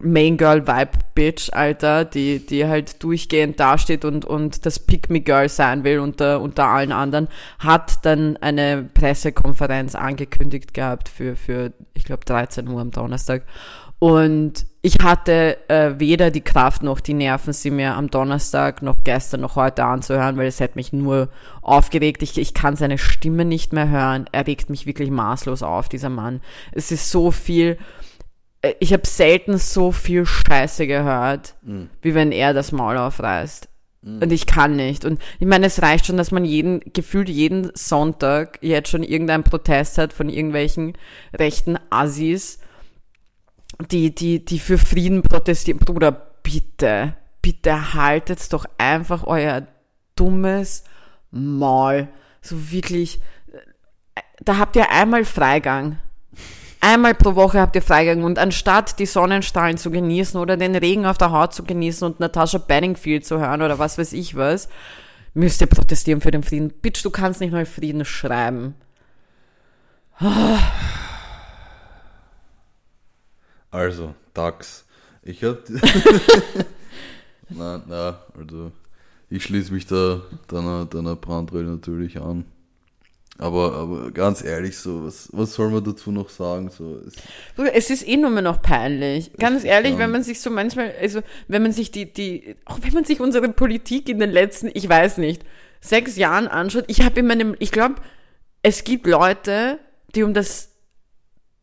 [0.00, 5.20] Main Girl Vibe Bitch, Alter, die, die halt durchgehend dasteht und, und das Pick Me
[5.20, 7.28] Girl sein will unter, unter allen anderen,
[7.58, 13.42] hat dann eine Pressekonferenz angekündigt gehabt für, für ich glaube, 13 Uhr am Donnerstag.
[14.00, 19.02] Und ich hatte äh, weder die Kraft noch die Nerven, sie mir am Donnerstag noch
[19.02, 21.30] gestern noch heute anzuhören, weil es hat mich nur
[21.62, 22.22] aufgeregt.
[22.22, 24.26] Ich, ich kann seine Stimme nicht mehr hören.
[24.32, 26.42] Er regt mich wirklich maßlos auf, dieser Mann.
[26.72, 27.78] Es ist so viel
[28.80, 31.90] ich habe selten so viel Scheiße gehört, mhm.
[32.02, 33.68] wie wenn er das Maul aufreißt.
[34.02, 34.22] Mhm.
[34.22, 35.04] Und ich kann nicht.
[35.04, 39.44] Und ich meine, es reicht schon, dass man jeden, gefühlt jeden Sonntag jetzt schon irgendeinen
[39.44, 40.96] Protest hat von irgendwelchen
[41.34, 42.58] rechten Assis,
[43.90, 45.80] die, die, die für Frieden protestieren.
[45.80, 49.66] Bruder, bitte, bitte haltet doch einfach euer
[50.16, 50.84] dummes
[51.30, 52.08] Maul.
[52.40, 53.20] So wirklich,
[54.14, 55.98] äh, da habt ihr einmal Freigang.
[56.86, 61.06] Einmal pro Woche habt ihr Freigang und anstatt die Sonnenstrahlen zu genießen oder den Regen
[61.06, 64.68] auf der Haut zu genießen und Natascha Benningfield zu hören oder was weiß ich was,
[65.32, 66.68] müsst ihr protestieren für den Frieden.
[66.68, 68.74] Bitch, du kannst nicht mal Frieden schreiben.
[73.70, 74.84] Also, DAX.
[75.22, 75.60] Ich hab.
[77.48, 78.72] na, na, also.
[79.30, 82.44] Ich schließe mich da deiner, deiner Brandrede natürlich an.
[83.36, 86.70] Aber, aber ganz ehrlich, so, was, was soll man dazu noch sagen?
[86.70, 87.14] So, es,
[87.72, 89.32] es ist eh nur mehr noch peinlich.
[89.38, 92.92] Ganz ehrlich, wenn man sich so manchmal, also wenn man sich die, die, auch wenn
[92.92, 95.42] man sich unsere Politik in den letzten, ich weiß nicht,
[95.80, 97.96] sechs Jahren anschaut, ich habe in meinem, ich glaube,
[98.62, 99.80] es gibt Leute,
[100.14, 100.70] die um das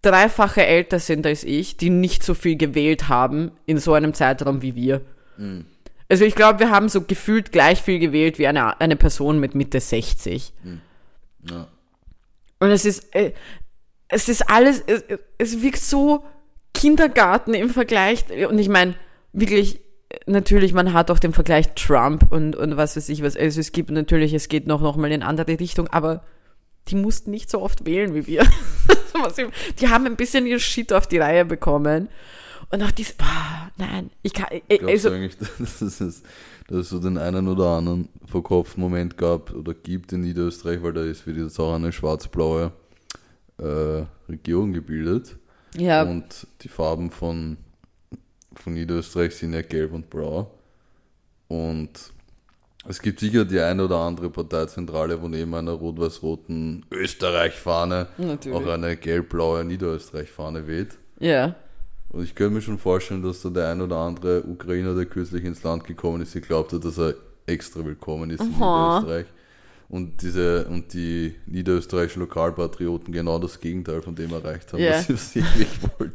[0.01, 4.61] Dreifache älter sind als ich, die nicht so viel gewählt haben in so einem Zeitraum
[4.61, 5.01] wie wir.
[5.37, 5.65] Mhm.
[6.09, 9.55] Also ich glaube, wir haben so gefühlt gleich viel gewählt wie eine, eine Person mit
[9.55, 10.51] Mitte 60.
[10.63, 10.81] Mhm.
[11.49, 11.67] Ja.
[12.59, 13.33] Und es ist, äh,
[14.07, 15.03] es ist alles, es,
[15.37, 16.23] es wirkt so
[16.73, 18.25] Kindergarten im Vergleich.
[18.49, 18.95] Und ich meine,
[19.33, 19.81] wirklich,
[20.25, 23.35] natürlich, man hat auch den Vergleich Trump und, und was weiß ich was.
[23.35, 26.23] Also es gibt natürlich, es geht noch, noch mal in andere Richtung, aber
[26.87, 28.45] die mussten nicht so oft wählen wie wir.
[29.79, 32.09] die haben ein bisschen ihr Shit auf die Reihe bekommen.
[32.69, 36.23] Und auch dieses, oh, nein, ich kann, äh, also, eigentlich, das ist,
[36.71, 41.03] dass es so den einen oder anderen Verkopf-Moment gab oder gibt in Niederösterreich, weil da
[41.03, 42.71] ist wie jetzt auch eine schwarz-blaue
[43.57, 45.35] äh, Regierung gebildet.
[45.75, 46.03] Ja.
[46.03, 47.57] Und die Farben von,
[48.53, 50.49] von Niederösterreich sind ja gelb und blau.
[51.49, 51.91] Und
[52.87, 58.07] es gibt sicher die eine oder andere Parteizentrale, wo neben einer rot-weiß-roten Österreich-Fahne
[58.53, 60.97] auch eine gelb-blaue Niederösterreich-Fahne weht.
[61.19, 61.53] Ja.
[62.11, 65.43] Und ich könnte mir schon vorstellen, dass da der ein oder andere Ukrainer, der kürzlich
[65.45, 68.99] ins Land gekommen ist, geglaubt hat, dass er extra willkommen ist in Aha.
[68.99, 69.25] Niederösterreich.
[69.87, 74.91] Und diese und die niederösterreichischen Lokalpatrioten genau das Gegenteil von dem erreicht haben, Ja.
[75.07, 76.13] was sie wirklich wollten.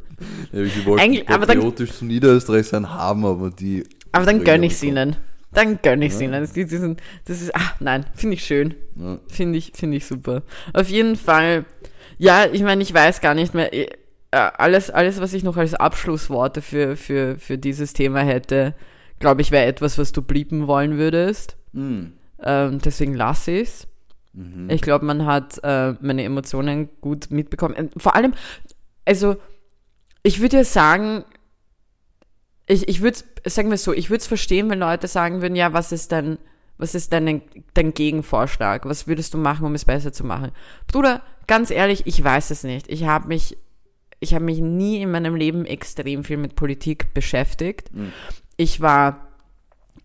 [0.52, 3.84] Nämlich, sie wollten Eigentlich- aber dann- patriotisch zu Niederösterreich sein, haben aber die.
[4.12, 5.16] Aber dann Ukrainer gönn ich es ihnen.
[5.52, 6.26] Dann gönn ich es Ja.
[6.26, 6.40] ihnen.
[6.42, 8.74] Das, sind, das ist, ah, nein, finde ich schön.
[8.96, 9.18] Ja.
[9.28, 10.42] Finde ich, finde ich super.
[10.72, 11.64] Auf jeden Fall,
[12.18, 13.70] ja, ich meine, ich weiß gar nicht mehr,
[14.36, 18.74] alles, alles, was ich noch als Abschlussworte für, für, für dieses Thema hätte,
[19.18, 21.56] glaube ich, wäre etwas, was du blieben wollen würdest.
[21.72, 22.12] Hm.
[22.42, 23.88] Ähm, deswegen lasse ich es.
[24.32, 24.68] Mhm.
[24.68, 27.74] Ich glaube, man hat äh, meine Emotionen gut mitbekommen.
[27.74, 28.34] Und vor allem,
[29.04, 29.36] also,
[30.22, 31.24] ich würde ja sagen,
[32.66, 35.72] ich, ich würde, sagen wir so, ich würde es verstehen, wenn Leute sagen würden, ja,
[35.72, 36.38] was ist dein,
[36.78, 37.42] was ist dein,
[37.74, 38.84] dein Gegenvorschlag?
[38.84, 40.50] Was würdest du machen, um es besser zu machen?
[40.86, 42.88] Bruder, ganz ehrlich, ich weiß es nicht.
[42.88, 43.56] Ich habe mich,
[44.26, 47.90] ich habe mich nie in meinem Leben extrem viel mit Politik beschäftigt.
[48.56, 49.26] Ich war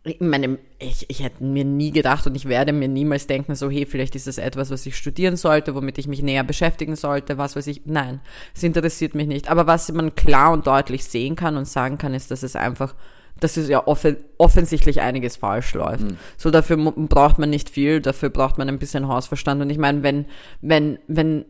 [0.03, 3.69] in meinem, ich, ich hätte mir nie gedacht und ich werde mir niemals denken, so,
[3.69, 7.37] hey, vielleicht ist das etwas, was ich studieren sollte, womit ich mich näher beschäftigen sollte,
[7.37, 7.81] was weiß ich.
[7.85, 8.19] Nein,
[8.55, 9.49] es interessiert mich nicht.
[9.49, 12.95] Aber was man klar und deutlich sehen kann und sagen kann, ist, dass es einfach,
[13.39, 16.05] dass es ja offen, offensichtlich einiges falsch läuft.
[16.37, 19.61] So, dafür braucht man nicht viel, dafür braucht man ein bisschen Hausverstand.
[19.61, 20.25] Und ich meine, wenn,
[20.61, 21.45] wenn, wenn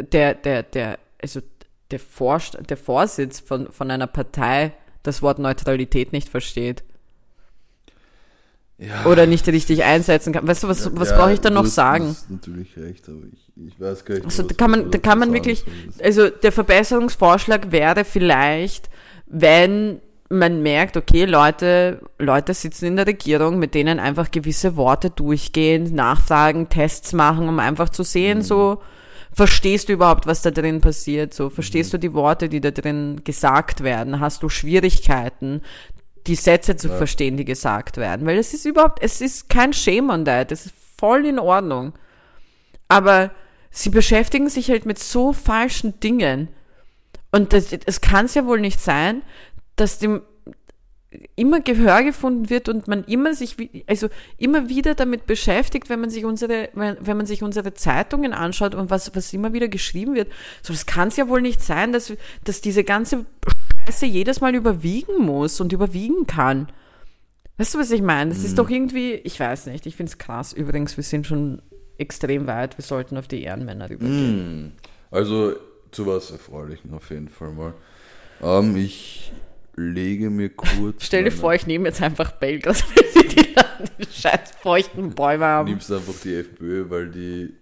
[0.00, 1.40] der, der, der, also
[1.90, 4.72] der, Vorst der Vorsitz von, von einer Partei
[5.02, 6.82] das Wort Neutralität nicht versteht,
[8.78, 9.04] Ja.
[9.04, 10.46] oder nicht richtig einsetzen kann.
[10.48, 12.04] Weißt du, was, was Ja, brauche ich da noch sagen?
[12.04, 14.24] Du hast natürlich recht, aber ich, ich weiß gar nicht.
[14.24, 15.64] Also, da kann man, da kann man wirklich,
[16.02, 18.88] also der Verbesserungsvorschlag wäre vielleicht,
[19.26, 25.10] wenn man merkt, okay, Leute, Leute sitzen in der Regierung, mit denen einfach gewisse Worte
[25.10, 28.42] durchgehen, nachfragen, Tests machen, um einfach zu sehen, Mhm.
[28.42, 28.82] so,
[29.32, 31.50] verstehst du überhaupt, was da drin passiert, so, Mhm.
[31.50, 35.62] verstehst du die Worte, die da drin gesagt werden, hast du Schwierigkeiten,
[36.26, 36.96] die Sätze zu Ja.
[36.96, 40.66] verstehen, die gesagt werden, weil es ist überhaupt, es ist kein Shame on that, es
[40.66, 41.92] ist voll in Ordnung.
[42.88, 43.30] Aber
[43.70, 46.48] sie beschäftigen sich halt mit so falschen Dingen.
[47.32, 49.22] Und es kann es ja wohl nicht sein,
[49.76, 50.22] dass dem
[51.34, 53.56] immer Gehör gefunden wird und man immer sich,
[53.86, 54.08] also
[54.38, 58.74] immer wieder damit beschäftigt, wenn man sich unsere, wenn, wenn man sich unsere Zeitungen anschaut
[58.74, 60.28] und was, was immer wieder geschrieben wird.
[60.62, 62.12] So, das kann es ja wohl nicht sein, dass,
[62.44, 63.26] dass diese ganze
[63.86, 66.68] Scheiße jedes Mal überwiegen muss und überwiegen kann.
[67.58, 68.30] Weißt du, was ich meine?
[68.30, 70.52] Das ist doch irgendwie, ich weiß nicht, ich finde es krass.
[70.52, 71.60] Übrigens, wir sind schon
[71.98, 74.72] extrem weit, wir sollten auf die Ehrenmänner übergehen.
[74.72, 74.72] Hm.
[75.10, 75.54] Also
[75.90, 77.74] zu was Erfreulichen auf jeden Fall mal.
[78.42, 79.32] Ähm, ich
[79.80, 81.04] lege mir kurz.
[81.04, 83.54] Stell dir vor, ich nehme jetzt einfach Belgras, weil sie die,
[83.98, 85.68] die scheiß feuchten Bäume Du haben.
[85.70, 87.54] nimmst einfach die FPÖ, weil die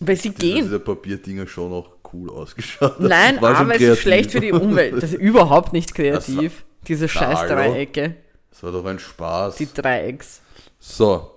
[0.00, 0.64] Weil sie diese, gehen.
[0.64, 3.00] diese Papierdinger schon noch cool ausgeschaut.
[3.00, 4.94] Nein, aber es ist schlecht für die Umwelt.
[5.02, 6.64] Das ist überhaupt nicht kreativ.
[6.86, 7.48] Diese scheiß.
[7.48, 8.14] Dreiecke.
[8.50, 9.56] Das war doch ein Spaß.
[9.56, 10.40] Die Dreiecks.
[10.78, 11.30] So,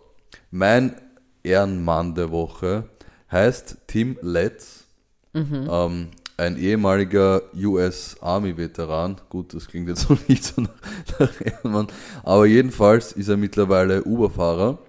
[0.52, 0.96] mein
[1.42, 2.88] Ehrenmann der Woche
[3.32, 4.86] heißt Tim Letts,
[5.34, 6.10] ähm,
[6.40, 9.18] ein ehemaliger US Army Veteran.
[9.30, 11.88] Gut, das klingt jetzt noch nicht so nach, nach Ehrenmann,
[12.24, 14.80] aber jedenfalls ist er mittlerweile Uberfahrer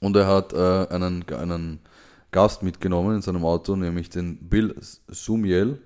[0.00, 1.80] und er hat äh, einen, einen
[2.30, 4.74] Gast mitgenommen in seinem Auto, nämlich den Bill
[5.08, 5.78] Sumiel,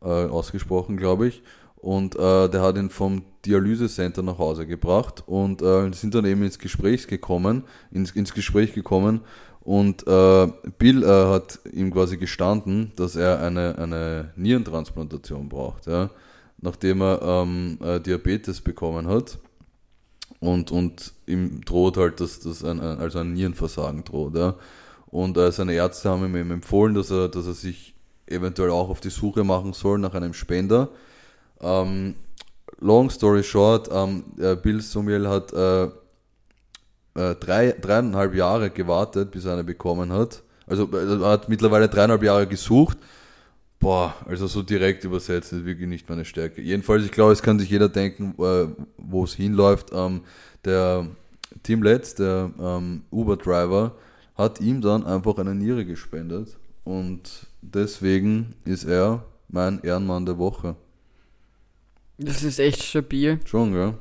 [0.00, 1.42] äh, ausgesprochen, glaube ich.
[1.76, 6.42] Und äh, der hat ihn vom Dialysecenter nach Hause gebracht und äh, sind dann eben
[6.42, 9.22] ins Gespräch gekommen, ins, ins Gespräch gekommen
[9.70, 10.48] und äh,
[10.78, 16.10] Bill äh, hat ihm quasi gestanden, dass er eine, eine Nierentransplantation braucht, ja,
[16.60, 19.38] nachdem er ähm, äh, Diabetes bekommen hat
[20.40, 24.36] und, und ihm droht halt, dass das ein, ein, also ein Nierenversagen droht.
[24.36, 24.56] Ja.
[25.06, 27.94] Und äh, seine Ärzte haben ihm eben empfohlen, dass er, dass er sich
[28.26, 30.88] eventuell auch auf die Suche machen soll nach einem Spender.
[31.60, 32.16] Ähm,
[32.80, 35.52] long story short, ähm, äh, Bill Sumiel hat
[37.14, 40.42] äh, drei, dreieinhalb Jahre gewartet, bis er eine bekommen hat.
[40.66, 42.98] Also äh, er hat mittlerweile dreieinhalb Jahre gesucht.
[43.78, 46.60] Boah, also so direkt übersetzt ist wirklich nicht meine Stärke.
[46.60, 48.66] Jedenfalls, ich glaube, es kann sich jeder denken, äh,
[48.98, 49.90] wo es hinläuft.
[49.92, 50.20] Ähm,
[50.64, 51.06] der
[51.62, 53.96] Tim Letz, der ähm, Uber-Driver,
[54.36, 56.56] hat ihm dann einfach eine Niere gespendet.
[56.84, 60.76] Und deswegen ist er mein Ehrenmann der Woche.
[62.18, 63.40] Das ist echt stabil.
[63.46, 63.94] Schon, gell?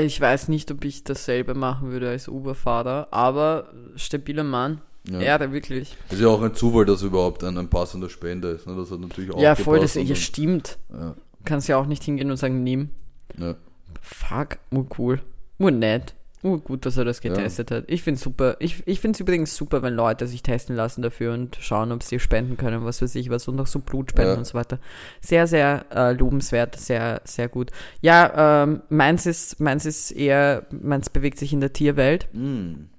[0.00, 4.80] Ich weiß nicht, ob ich dasselbe machen würde als Uberfahrer, aber stabiler Mann.
[5.08, 5.20] Ja.
[5.20, 5.96] Ehre, wirklich.
[6.08, 8.66] Es ist ja auch ein Zufall, dass überhaupt ein, ein passender Spender ist.
[8.66, 8.74] Ne?
[8.76, 10.78] Das hat natürlich auch Ja, voll, das ja, stimmt.
[10.92, 11.14] Ja.
[11.44, 12.90] Kannst ja auch nicht hingehen und sagen, nimm.
[13.38, 13.54] Ja.
[14.02, 15.22] Fuck, oh cool.
[15.58, 16.15] Oh nett.
[16.42, 17.78] Oh, gut, dass er das getestet ja.
[17.78, 17.84] hat.
[17.88, 18.56] Ich finde es super.
[18.60, 22.02] Ich, ich finde es übrigens super, wenn Leute sich testen lassen dafür und schauen, ob
[22.02, 24.38] sie spenden können, was für sich, was und auch so Blutspenden ja.
[24.38, 24.78] und so weiter.
[25.20, 27.70] Sehr, sehr äh, lobenswert, sehr, sehr gut.
[28.00, 32.28] Ja, ähm, meins ist, meins ist eher, meins bewegt sich in der Tierwelt.
[32.32, 32.90] Mm.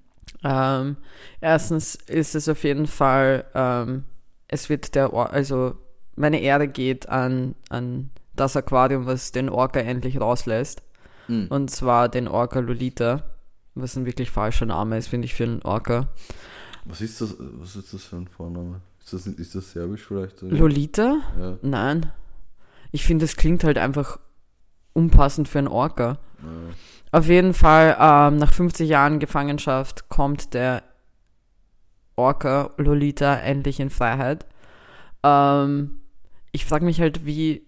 [0.43, 0.97] Ähm,
[1.39, 4.03] erstens ist es auf jeden Fall, ähm,
[4.47, 5.75] es wird der, Or also
[6.15, 10.81] meine Ehre geht an, an das Aquarium, was den Orca endlich rauslässt.
[11.28, 11.45] Mm.
[11.49, 13.23] Und zwar den Orca Lolita
[13.82, 16.07] was ein wirklich falscher Name ist, finde ich, für einen Orca.
[16.86, 18.82] Was ist das, was ist das für ein Vorname?
[18.99, 20.41] Ist das, ist das serbisch vielleicht?
[20.43, 20.55] Oder?
[20.55, 21.17] Lolita?
[21.39, 21.57] Ja.
[21.61, 22.11] Nein.
[22.91, 24.19] Ich finde, das klingt halt einfach
[24.93, 26.17] unpassend für einen Orca.
[26.41, 27.19] Ja.
[27.19, 30.84] Auf jeden Fall, ähm, nach 50 Jahren Gefangenschaft kommt der
[32.15, 34.45] Orca Lolita endlich in Freiheit.
[35.23, 36.01] Ähm,
[36.51, 37.66] ich frage mich halt, wie,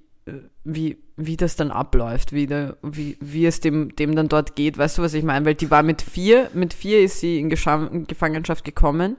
[0.63, 4.77] wie, wie das dann abläuft, wie, der, wie, wie es dem, dem dann dort geht.
[4.77, 5.45] Weißt du, was ich meine?
[5.45, 9.17] Weil die war mit vier, mit vier ist sie in, in Gefangenschaft gekommen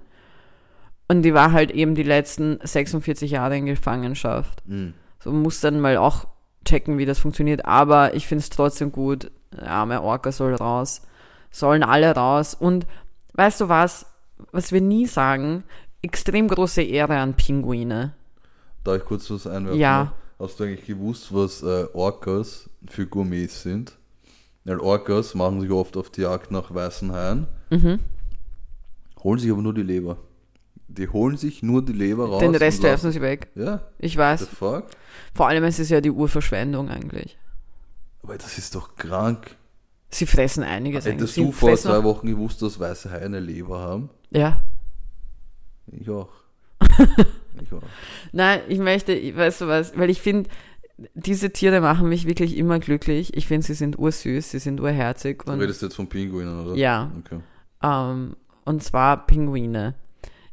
[1.10, 4.62] und die war halt eben die letzten 46 Jahre in Gefangenschaft.
[4.64, 4.94] Mhm.
[5.18, 6.28] So muss dann mal auch
[6.64, 7.64] checken, wie das funktioniert.
[7.64, 9.32] Aber ich finde es trotzdem gut.
[9.52, 11.02] Der arme Orca soll raus.
[11.50, 12.54] Sollen alle raus.
[12.54, 12.86] Und
[13.32, 14.06] weißt du was?
[14.52, 15.64] Was wir nie sagen,
[16.00, 18.14] extrem große Ehre an Pinguine.
[18.84, 19.80] Darf ich kurz was einwerfen?
[19.80, 20.12] Ja.
[20.40, 23.98] Hast du eigentlich gewusst, was äh, Orcas für Gourmets sind?
[24.64, 27.98] Weil Orcas machen sich oft auf die Jagd nach weißen Haien, mhm.
[29.22, 30.16] holen sich aber nur die Leber.
[30.88, 32.40] Die holen sich nur die Leber raus.
[32.40, 33.48] Den Rest werfen sie weg.
[33.54, 33.82] Ja.
[33.98, 34.48] Ich weiß.
[34.56, 37.38] Vor allem ist es ja die Urverschwendung eigentlich.
[38.22, 39.56] Aber das ist doch krank.
[40.08, 41.04] Sie fressen einiges.
[41.04, 44.08] Hättest du vor zwei Wochen gewusst, dass weiße Haie eine Leber haben?
[44.30, 44.62] Ja.
[45.92, 46.30] Ich auch.
[47.62, 47.82] Ich auch.
[48.32, 50.48] Nein, ich möchte, weißt du was, weil ich finde,
[51.14, 53.36] diese Tiere machen mich wirklich immer glücklich.
[53.36, 55.46] Ich finde, sie sind ursüß, sie sind urherzig.
[55.46, 56.76] Und, du redest jetzt von Pinguinen, oder?
[56.76, 57.10] Ja.
[57.20, 57.40] Okay.
[57.82, 59.94] Ähm, und zwar Pinguine.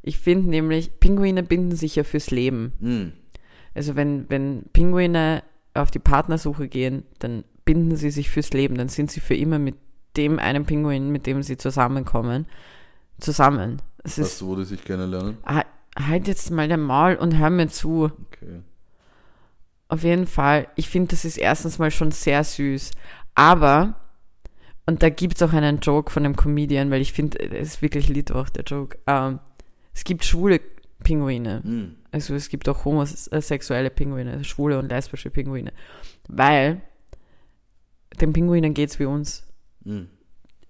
[0.01, 2.74] Ich finde nämlich, Pinguine binden sich ja fürs Leben.
[2.80, 3.14] Mm.
[3.76, 5.43] Also wenn, wenn Pinguine
[5.74, 8.78] auf die Partnersuche gehen, dann binden sie sich fürs Leben.
[8.78, 9.76] Dann sind sie für immer mit
[10.16, 12.47] dem einen Pinguin, mit dem sie zusammenkommen,
[13.20, 13.82] zusammen.
[14.03, 15.38] Es weißt du, wo die sich kennenlernen?
[15.43, 15.64] Ah,
[15.99, 18.11] halt jetzt mal der Maul und hör mir zu.
[18.27, 18.61] Okay.
[19.89, 22.91] Auf jeden Fall, ich finde, das ist erstens mal schon sehr süß.
[23.35, 23.95] Aber,
[24.85, 27.81] und da gibt es auch einen Joke von einem Comedian, weil ich finde, es ist
[27.81, 28.97] wirklich Liedwoch, der Joke.
[29.07, 29.39] Ähm,
[29.93, 30.59] es gibt schwule
[31.03, 31.61] Pinguine.
[31.63, 31.95] Mm.
[32.11, 35.71] Also es gibt auch homosexuelle Pinguine, schwule und lesbische Pinguine.
[36.27, 36.81] Weil
[38.19, 39.47] den Pinguinen geht es wie uns.
[39.83, 40.03] Mm.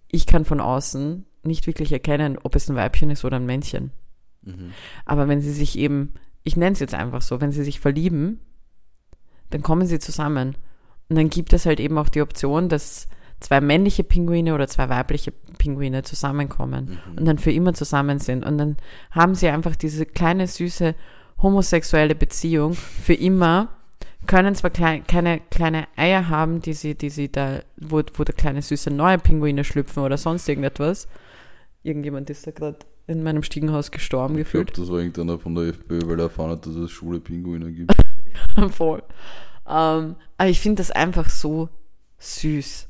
[0.09, 3.91] Ich kann von außen nicht wirklich erkennen, ob es ein Weibchen ist oder ein Männchen.
[4.47, 4.71] Mhm.
[5.05, 8.39] Aber wenn sie sich eben, ich nenne es jetzt einfach so, wenn sie sich verlieben,
[9.49, 10.55] dann kommen sie zusammen.
[11.09, 13.07] Und dann gibt es halt eben auch die Option, dass
[13.39, 17.17] zwei männliche Pinguine oder zwei weibliche Pinguine zusammenkommen mhm.
[17.17, 18.45] und dann für immer zusammen sind.
[18.45, 18.77] Und dann
[19.11, 20.95] haben sie einfach diese kleine, süße
[21.41, 23.69] homosexuelle Beziehung für immer,
[24.25, 28.33] können zwar klein, keine kleine Eier haben, die sie, die sie da, wo, wo da
[28.33, 31.07] kleine süße neue Pinguine schlüpfen oder sonst irgendetwas.
[31.83, 34.69] Irgendjemand ist da gerade in meinem Stiegenhaus gestorben ich gefühlt.
[34.69, 37.19] Ich glaube, das war irgendeiner von der FPÖ, weil er erfahren hat, dass es schwule
[37.19, 37.93] Pinguine gibt.
[38.71, 39.01] Voll.
[39.65, 41.69] Ähm, aber ich finde das einfach so
[42.19, 42.87] süß.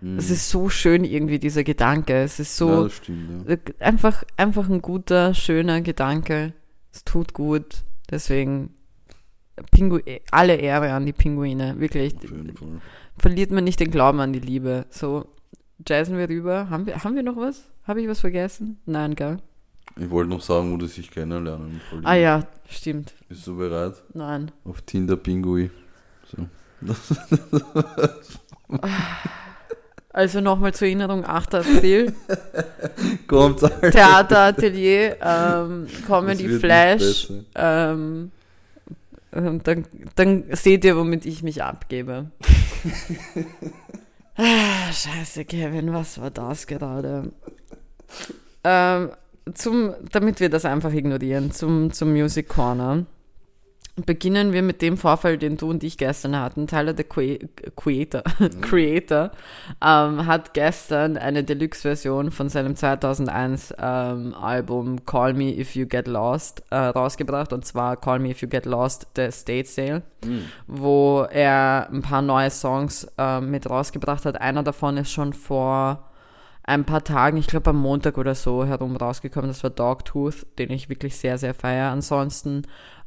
[0.00, 0.18] Mm.
[0.18, 2.22] Es ist so schön irgendwie, dieser Gedanke.
[2.22, 3.56] Es ist so ja, stimmt, ja.
[3.80, 6.52] einfach, einfach ein guter, schöner Gedanke.
[6.92, 7.84] Es tut gut.
[8.10, 8.74] Deswegen
[9.70, 10.00] Pingu
[10.30, 11.78] alle Ehre an die Pinguine.
[11.78, 12.14] Wirklich.
[13.18, 14.86] Verliert man nicht den Glauben an die Liebe.
[14.90, 15.26] So,
[15.86, 16.68] jazzen wir rüber.
[16.70, 17.70] Haben wir, haben wir noch was?
[17.84, 18.78] Habe ich was vergessen?
[18.86, 19.38] Nein, gell?
[19.96, 21.80] Ich wollte noch sagen, wo die sich kennenlernen.
[22.02, 23.14] Ah ja, stimmt.
[23.28, 23.94] Bist du bereit?
[24.12, 24.50] Nein.
[24.64, 25.70] Auf Tinder Pingui.
[26.30, 26.46] So.
[30.14, 31.56] Also nochmal zur Erinnerung, 8.
[31.56, 32.14] April.
[33.26, 33.92] Kommt halt.
[33.92, 37.32] Theateratelier, ähm, Comedy Flash.
[37.56, 38.30] Ähm,
[39.32, 39.84] dann,
[40.14, 42.30] dann seht ihr, womit ich mich abgebe.
[44.36, 47.32] ah, scheiße, Kevin, was war das gerade?
[48.62, 49.10] Ähm,
[49.52, 53.04] zum, damit wir das einfach ignorieren, zum, zum Music Corner.
[54.06, 56.66] Beginnen wir mit dem Vorfall, den du und ich gestern hatten.
[56.66, 58.60] Tyler, der Creator, mhm.
[58.60, 59.30] Creator
[59.84, 66.08] ähm, hat gestern eine Deluxe-Version von seinem 2001 ähm, Album Call Me If You Get
[66.08, 67.52] Lost äh, rausgebracht.
[67.52, 70.46] Und zwar Call Me If You Get Lost, The State Sale, mhm.
[70.66, 74.40] wo er ein paar neue Songs äh, mit rausgebracht hat.
[74.40, 76.10] Einer davon ist schon vor
[76.64, 79.48] ein paar Tagen, ich glaube am Montag oder so herum rausgekommen.
[79.48, 81.90] Das war Dogtooth, den ich wirklich sehr, sehr feiere.
[81.90, 82.62] Ansonsten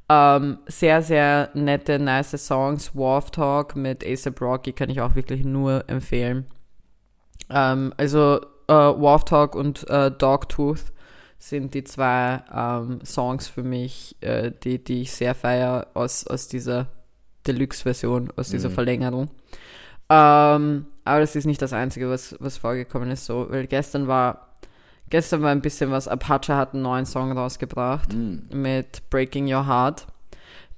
[0.10, 2.96] ähm, sehr, sehr nette, nice Songs.
[2.96, 6.46] Warf Talk mit ASAP Rocky kann ich auch wirklich nur empfehlen.
[7.50, 10.94] Ähm, also äh, Warf Talk und äh, Dogtooth
[11.40, 16.48] sind die zwei ähm, Songs für mich, äh, die, die ich sehr feiere aus, aus
[16.48, 16.88] dieser
[17.48, 18.74] Deluxe-Version, aus dieser mhm.
[18.74, 19.30] Verlängerung.
[20.10, 24.50] Ähm, aber das ist nicht das Einzige, was, was vorgekommen ist, so, weil gestern war,
[25.10, 28.44] gestern war ein bisschen was, Apache hat einen neuen Song rausgebracht mhm.
[28.52, 30.08] mit Breaking Your Heart.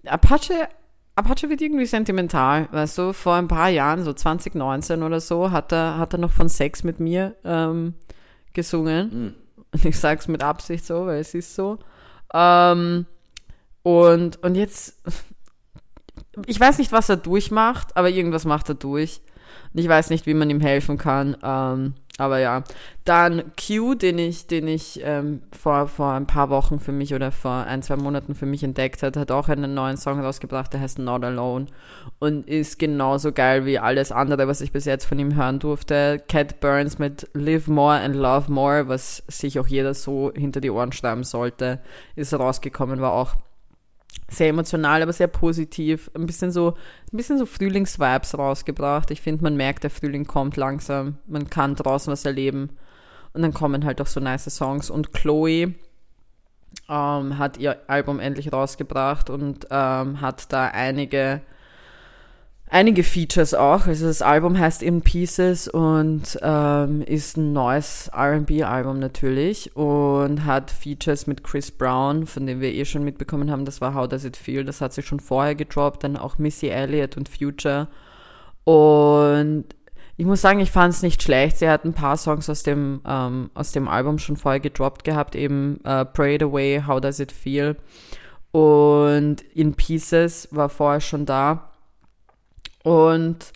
[0.05, 0.67] Apache,
[1.15, 5.71] Apache wird irgendwie sentimental, weißt du, vor ein paar Jahren, so 2019 oder so, hat
[5.71, 7.93] er, hat er noch von Sex mit mir ähm,
[8.53, 9.35] gesungen.
[9.71, 11.77] Und ich sag's mit Absicht so, weil es ist so.
[12.33, 13.05] Ähm,
[13.83, 15.01] und, und jetzt,
[16.45, 19.21] ich weiß nicht, was er durchmacht, aber irgendwas macht er durch.
[19.73, 21.37] Und ich weiß nicht, wie man ihm helfen kann.
[21.43, 22.63] Ähm, aber ja.
[23.05, 27.31] Dann Q, den ich, den ich ähm, vor, vor ein paar Wochen für mich oder
[27.31, 30.81] vor ein, zwei Monaten für mich entdeckt hat, hat auch einen neuen Song rausgebracht, der
[30.81, 31.67] heißt Not Alone
[32.19, 36.21] und ist genauso geil wie alles andere, was ich bis jetzt von ihm hören durfte.
[36.27, 40.71] Cat Burns mit Live More and Love More, was sich auch jeder so hinter die
[40.71, 41.79] Ohren schreiben sollte,
[42.15, 43.35] ist rausgekommen, war auch
[44.29, 46.09] sehr emotional, aber sehr positiv.
[46.15, 46.75] Ein bisschen so,
[47.11, 49.11] ein bisschen so Frühlingsvibes rausgebracht.
[49.11, 51.17] Ich finde, man merkt, der Frühling kommt langsam.
[51.27, 52.77] Man kann draußen was erleben.
[53.33, 54.89] Und dann kommen halt auch so nice Songs.
[54.89, 55.75] Und Chloe
[56.89, 61.41] ähm, hat ihr Album endlich rausgebracht und ähm, hat da einige
[62.69, 63.87] einige Features auch.
[63.87, 70.71] Also das Album heißt In Pieces und ähm, ist ein neues RB-Album natürlich und hat
[70.71, 74.25] Features mit Chris Brown, von dem wir eh schon mitbekommen haben, das war How Does
[74.25, 77.87] It Feel, das hat sie schon vorher gedroppt, dann auch Missy Elliott und Future.
[78.63, 79.65] Und
[80.17, 81.57] ich muss sagen, ich fand es nicht schlecht.
[81.57, 85.33] Sie hat ein paar Songs aus dem, ähm, aus dem Album schon vorher gedroppt gehabt,
[85.33, 87.77] eben äh, Pray It Away, How Does It Feel.
[88.51, 91.68] Und In Pieces war vorher schon da.
[92.89, 93.53] Und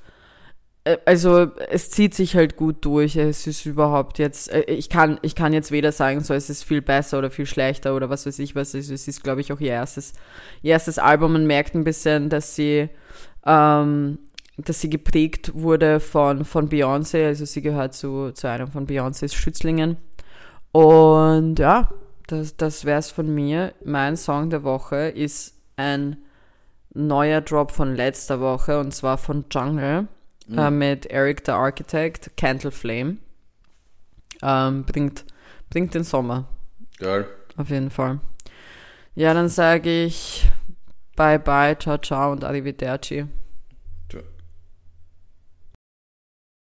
[0.83, 3.15] äh, also es zieht sich halt gut durch.
[3.15, 6.63] Es ist überhaupt jetzt, äh, ich kann, ich kann jetzt weder sagen, so es ist
[6.63, 8.75] viel besser oder viel schlechter oder was weiß ich was.
[8.75, 10.13] Es ist, ist glaube ich, auch ihr erstes,
[10.61, 11.33] ihr erstes Album.
[11.33, 12.89] Man merkt ein bisschen, dass sie,
[13.43, 14.19] ähm,
[14.57, 17.25] dass sie geprägt wurde von, von Beyoncé.
[17.25, 19.97] Also sie gehört zu, zu einem von Beyoncés Schützlingen.
[20.71, 21.89] Und ja,
[22.27, 23.73] das, das wäre es von mir.
[23.83, 26.17] Mein Song der Woche ist ein
[26.93, 30.07] neuer Drop von letzter Woche und zwar von Jungle
[30.47, 30.57] mhm.
[30.57, 33.17] äh, mit Eric the Architect, Candle Flame.
[34.41, 35.25] Ähm, bringt,
[35.69, 36.47] bringt den Sommer.
[36.99, 37.27] Geil.
[37.57, 38.19] Auf jeden Fall.
[39.15, 40.49] Ja, dann sage ich
[41.15, 43.27] bye bye, ciao ciao und arrivederci.